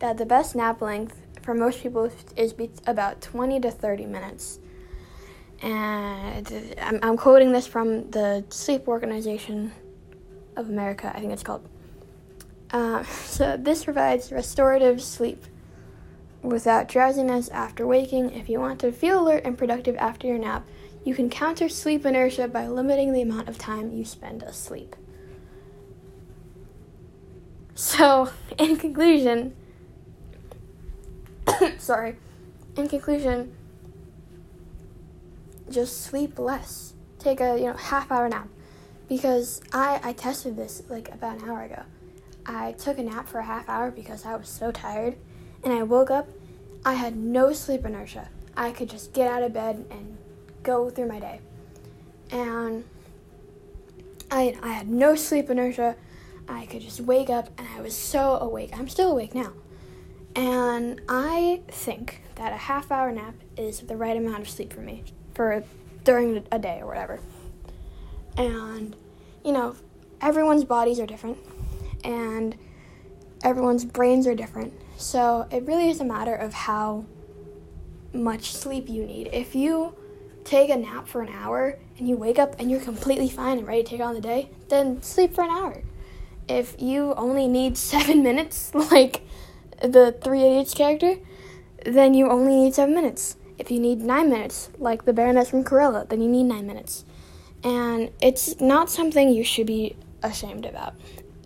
that 0.01 0.17
the 0.19 0.27
best 0.27 0.57
nap 0.57 0.83
length 0.83 1.17
for 1.43 1.55
most 1.55 1.83
people 1.83 2.11
is 2.37 2.55
about 2.87 3.21
20 3.21 3.61
to 3.61 3.71
30 3.71 4.07
minutes. 4.07 4.59
And 5.63 6.75
I'm, 6.81 6.99
I'm 7.03 7.17
quoting 7.17 7.53
this 7.53 7.67
from 7.67 8.11
the 8.11 8.45
Sleep 8.49 8.89
Organization 8.89 9.73
of 10.57 10.69
America, 10.69 11.13
I 11.15 11.21
think 11.21 11.33
it's 11.33 11.43
called. 11.43 11.69
Uh, 12.71 13.05
so, 13.25 13.57
this 13.57 13.85
provides 13.85 14.33
restorative 14.33 15.03
sleep 15.03 15.45
without 16.43 16.89
drowsiness 16.89 17.49
after 17.49 17.87
waking. 17.87 18.31
If 18.31 18.49
you 18.49 18.59
want 18.59 18.81
to 18.81 18.93
feel 18.93 19.21
alert 19.21 19.45
and 19.45 19.57
productive 19.57 19.97
after 19.97 20.27
your 20.27 20.39
nap, 20.39 20.67
you 21.05 21.15
can 21.15 21.29
counter 21.29 21.69
sleep 21.69 22.05
inertia 22.07 22.49
by 22.49 22.67
limiting 22.67 23.13
the 23.13 23.23
amount 23.23 23.49
of 23.49 23.59
time 23.59 23.93
you 23.93 24.05
spend 24.05 24.43
asleep. 24.43 24.97
So, 27.75 28.31
in 28.59 28.77
conclusion, 28.77 29.55
sorry, 31.79 32.17
in 32.77 32.89
conclusion, 32.89 33.55
just 35.71 36.03
sleep 36.03 36.39
less. 36.39 36.95
Take 37.19 37.41
a 37.41 37.59
you 37.59 37.67
know 37.67 37.75
half 37.75 38.11
hour 38.11 38.29
nap, 38.29 38.49
because 39.09 39.61
I 39.73 40.01
I 40.03 40.13
tested 40.13 40.57
this 40.57 40.83
like 40.89 41.13
about 41.13 41.43
an 41.43 41.49
hour 41.49 41.63
ago. 41.63 41.83
I 42.47 42.73
took 42.73 42.99
a 42.99 43.03
nap 43.03 43.29
for 43.29 43.39
a 43.39 43.45
half 43.45 43.69
hour 43.69 43.91
because 43.91 44.25
I 44.25 44.35
was 44.37 44.49
so 44.49 44.73
tired, 44.73 45.17
and 45.63 45.73
I 45.73 45.83
woke 45.83 46.11
up. 46.11 46.29
I 46.85 46.95
had 46.95 47.17
no 47.17 47.53
sleep 47.53 47.85
inertia. 47.85 48.29
I 48.57 48.73
could 48.73 48.89
just 48.89 49.13
get 49.13 49.31
out 49.31 49.43
of 49.43 49.53
bed 49.53 49.85
and 49.91 50.17
go 50.63 50.91
through 50.91 51.09
my 51.09 51.21
day, 51.21 51.41
and 52.31 52.85
I 54.31 54.57
I 54.63 54.69
had 54.69 54.89
no 54.89 55.15
sleep 55.15 55.51
inertia. 55.51 55.97
I 56.49 56.67
could 56.67 56.81
just 56.81 57.01
wake 57.01 57.31
up 57.31 57.49
and 57.57 57.69
I 57.77 57.81
was 57.81 57.97
so 57.97 58.37
awake. 58.39 58.71
I'm 58.77 58.89
still 58.89 59.13
awake 59.13 59.35
now. 59.35 59.53
And 60.37 61.01
I 61.09 61.63
think 61.69 62.23
that 62.37 62.53
a 62.53 62.57
half 62.57 62.91
hour 62.93 63.11
nap 63.11 63.35
is 63.57 63.81
the 63.81 63.97
right 63.97 64.17
amount 64.17 64.41
of 64.41 64.49
sleep 64.49 64.73
for 64.73 64.81
me 64.81 65.05
for 65.35 65.63
during 66.05 66.45
a 66.53 66.59
day 66.59 66.79
or 66.81 66.87
whatever. 66.87 67.21
And 68.37 68.95
you 69.45 69.53
know, 69.53 69.75
everyone's 70.21 70.65
bodies 70.65 71.01
are 71.01 71.07
different 71.07 71.39
and 72.05 72.57
everyone's 73.43 73.85
brains 73.85 74.27
are 74.27 74.35
different. 74.35 74.73
So 74.97 75.49
it 75.51 75.65
really 75.67 75.91
is 75.91 76.01
a 76.01 76.05
matter 76.05 76.35
of 76.35 76.53
how 76.53 77.05
much 78.13 78.53
sleep 78.53 78.89
you 78.89 79.05
need. 79.05 79.31
If 79.33 79.55
you 79.55 79.95
take 80.45 80.71
a 80.71 80.77
nap 80.77 81.09
for 81.09 81.23
an 81.23 81.29
hour 81.29 81.79
and 81.99 82.09
you 82.09 82.17
wake 82.17 82.39
up 82.39 82.57
and 82.59 82.71
you're 82.71 82.81
completely 82.81 83.29
fine 83.29 83.59
and 83.59 83.67
ready 83.67 83.83
to 83.83 83.89
take 83.89 84.01
on 84.01 84.15
the 84.15 84.21
day, 84.21 84.51
then 84.69 85.03
sleep 85.03 85.35
for 85.35 85.43
an 85.43 85.51
hour 85.51 85.83
if 86.51 86.75
you 86.81 87.15
only 87.15 87.47
need 87.47 87.79
seven 87.79 88.23
minutes, 88.23 88.75
like 88.91 89.23
the 89.81 90.17
Three 90.23 90.43
Idiots 90.43 90.75
character, 90.75 91.17
then 91.85 92.15
you 92.15 92.29
only 92.29 92.57
need 92.57 92.75
seven 92.75 92.95
minutes. 92.95 93.37
If 93.59 93.71
you 93.71 93.79
need 93.79 94.01
nine 94.01 94.31
minutes, 94.31 94.71
like 94.79 95.05
the 95.05 95.13
Baroness 95.13 95.51
from 95.51 95.65
Cruella, 95.65 96.09
then 96.09 96.23
you 96.23 96.29
need 96.29 96.45
nine 96.45 96.67
minutes. 96.67 97.05
And 97.63 98.11
it's 98.23 98.61
not 98.61 98.91
something 98.91 99.29
you 99.29 99.45
should 99.45 99.67
be 99.67 99.97
ashamed 100.23 100.65
about. 100.65 100.95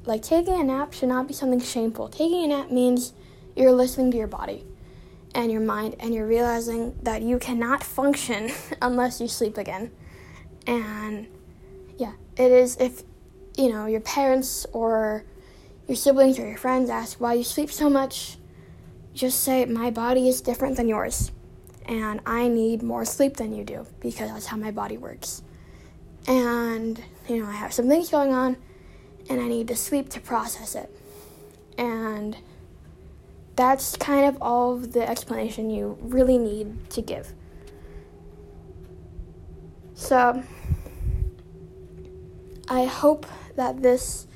Like 0.04 0.22
taking 0.22 0.54
a 0.54 0.62
nap 0.62 0.92
should 0.92 1.08
not 1.08 1.26
be 1.26 1.34
something 1.34 1.60
shameful. 1.60 2.08
Taking 2.08 2.44
a 2.44 2.46
nap 2.48 2.70
means 2.70 3.14
you're 3.56 3.72
listening 3.72 4.10
to 4.12 4.16
your 4.16 4.26
body 4.26 4.64
and 5.34 5.50
your 5.50 5.60
mind 5.60 5.96
and 5.98 6.14
you're 6.14 6.26
realizing 6.26 6.96
that 7.02 7.22
you 7.22 7.38
cannot 7.38 7.82
function 7.82 8.52
unless 8.82 9.20
you 9.20 9.26
sleep 9.26 9.58
again. 9.58 9.90
And 10.66 11.26
yeah, 11.96 12.12
it 12.36 12.52
is 12.52 12.76
if 12.76 13.02
you 13.56 13.70
know, 13.70 13.86
your 13.86 14.00
parents 14.00 14.66
or 14.72 15.24
your 15.86 15.96
siblings 15.96 16.38
or 16.38 16.46
your 16.46 16.56
friends 16.56 16.90
ask 16.90 17.20
why 17.20 17.34
you 17.34 17.44
sleep 17.44 17.70
so 17.70 17.90
much, 17.90 18.38
just 19.12 19.40
say, 19.40 19.64
My 19.64 19.90
body 19.90 20.28
is 20.28 20.40
different 20.40 20.76
than 20.76 20.88
yours, 20.88 21.30
and 21.86 22.20
I 22.24 22.48
need 22.48 22.82
more 22.82 23.04
sleep 23.04 23.36
than 23.36 23.54
you 23.54 23.64
do 23.64 23.86
because 24.00 24.30
that's 24.30 24.46
how 24.46 24.56
my 24.56 24.70
body 24.70 24.96
works. 24.96 25.42
And, 26.26 27.02
you 27.28 27.42
know, 27.42 27.48
I 27.48 27.52
have 27.52 27.72
some 27.72 27.88
things 27.88 28.08
going 28.08 28.32
on, 28.32 28.56
and 29.28 29.40
I 29.40 29.48
need 29.48 29.68
to 29.68 29.76
sleep 29.76 30.08
to 30.10 30.20
process 30.20 30.74
it. 30.74 30.90
And 31.76 32.36
that's 33.56 33.96
kind 33.96 34.26
of 34.26 34.38
all 34.40 34.72
of 34.72 34.92
the 34.92 35.08
explanation 35.08 35.70
you 35.70 35.98
really 36.00 36.38
need 36.38 36.90
to 36.90 37.02
give. 37.02 37.32
So, 39.94 40.42
I 42.68 42.84
hope 42.84 43.26
that 43.56 43.82
this 43.82 44.26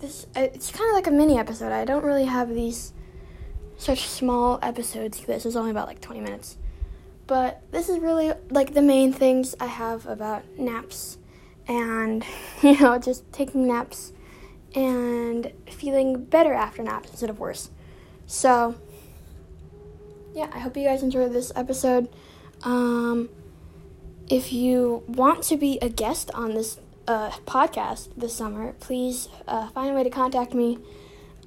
this 0.00 0.26
it's 0.34 0.70
kind 0.70 0.88
of 0.90 0.94
like 0.94 1.06
a 1.06 1.10
mini 1.10 1.38
episode. 1.38 1.72
I 1.72 1.84
don't 1.84 2.04
really 2.04 2.26
have 2.26 2.48
these 2.48 2.92
such 3.76 4.06
small 4.06 4.58
episodes. 4.62 5.20
This 5.20 5.46
is 5.46 5.56
only 5.56 5.70
about 5.70 5.86
like 5.86 6.00
20 6.00 6.20
minutes. 6.20 6.56
But 7.26 7.62
this 7.72 7.88
is 7.88 7.98
really 7.98 8.32
like 8.50 8.74
the 8.74 8.82
main 8.82 9.12
things 9.12 9.54
I 9.58 9.66
have 9.66 10.06
about 10.06 10.44
naps 10.58 11.18
and 11.66 12.24
you 12.62 12.78
know, 12.78 12.98
just 12.98 13.30
taking 13.32 13.66
naps 13.66 14.12
and 14.74 15.52
feeling 15.70 16.24
better 16.24 16.52
after 16.52 16.82
naps 16.82 17.10
instead 17.10 17.30
of 17.30 17.38
worse. 17.38 17.70
So, 18.26 18.74
yeah, 20.34 20.50
I 20.52 20.58
hope 20.58 20.76
you 20.76 20.84
guys 20.84 21.02
enjoyed 21.02 21.32
this 21.32 21.52
episode. 21.56 22.08
Um, 22.62 23.28
if 24.28 24.52
you 24.52 25.04
want 25.06 25.44
to 25.44 25.56
be 25.56 25.78
a 25.80 25.88
guest 25.88 26.30
on 26.34 26.54
this 26.54 26.80
a 27.06 27.30
podcast 27.46 28.08
this 28.16 28.34
summer, 28.34 28.72
please 28.80 29.28
uh, 29.46 29.68
find 29.68 29.90
a 29.90 29.94
way 29.94 30.04
to 30.04 30.10
contact 30.10 30.54
me. 30.54 30.78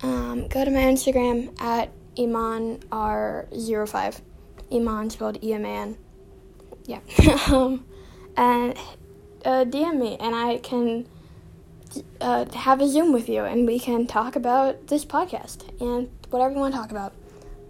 Um, 0.02 0.48
go 0.48 0.64
to 0.64 0.72
my 0.72 0.82
Instagram 0.82 1.60
at 1.62 1.92
emanr05. 2.16 4.22
Eman 4.72 5.12
spelled 5.12 5.44
E 5.44 5.54
M 5.54 5.66
A 5.66 5.70
N. 5.70 5.98
Yeah. 6.86 7.00
um, 7.52 7.86
and 8.38 8.78
uh, 9.46 9.66
DM 9.66 9.98
me, 9.98 10.18
and 10.20 10.36
I 10.36 10.58
can 10.60 11.08
uh, 12.22 12.46
have 12.54 12.82
a 12.82 12.88
Zoom 12.88 13.12
with 13.12 13.30
you, 13.30 13.44
and 13.44 13.66
we 13.66 13.80
can 13.80 14.08
talk 14.08 14.36
about 14.36 14.88
this 14.88 15.06
podcast 15.06 15.64
and 15.82 16.10
whatever 16.30 16.54
you 16.54 16.60
want 16.60 16.74
to 16.74 16.80
talk 16.80 16.92
about. 16.92 17.14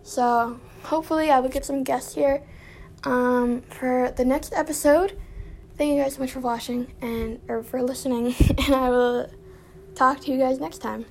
So 0.04 0.60
hopefully, 0.84 1.32
I 1.32 1.40
will 1.40 1.50
get 1.50 1.66
some 1.66 1.84
guests 1.84 2.16
here 2.16 2.44
um, 3.04 3.62
for 3.62 4.14
the 4.16 4.26
next 4.26 4.54
episode. 4.54 5.20
Thank 5.80 5.96
you 5.96 6.04
guys 6.04 6.16
so 6.16 6.20
much 6.20 6.34
for 6.34 6.42
watching 6.42 6.92
and 7.02 7.40
or 7.48 7.64
for 7.64 7.82
listening, 7.82 8.36
and 8.58 8.76
I 8.76 8.90
will 8.90 9.32
talk 9.96 10.20
to 10.20 10.30
you 10.30 10.38
guys 10.38 10.60
next 10.60 10.80
time. 10.80 11.06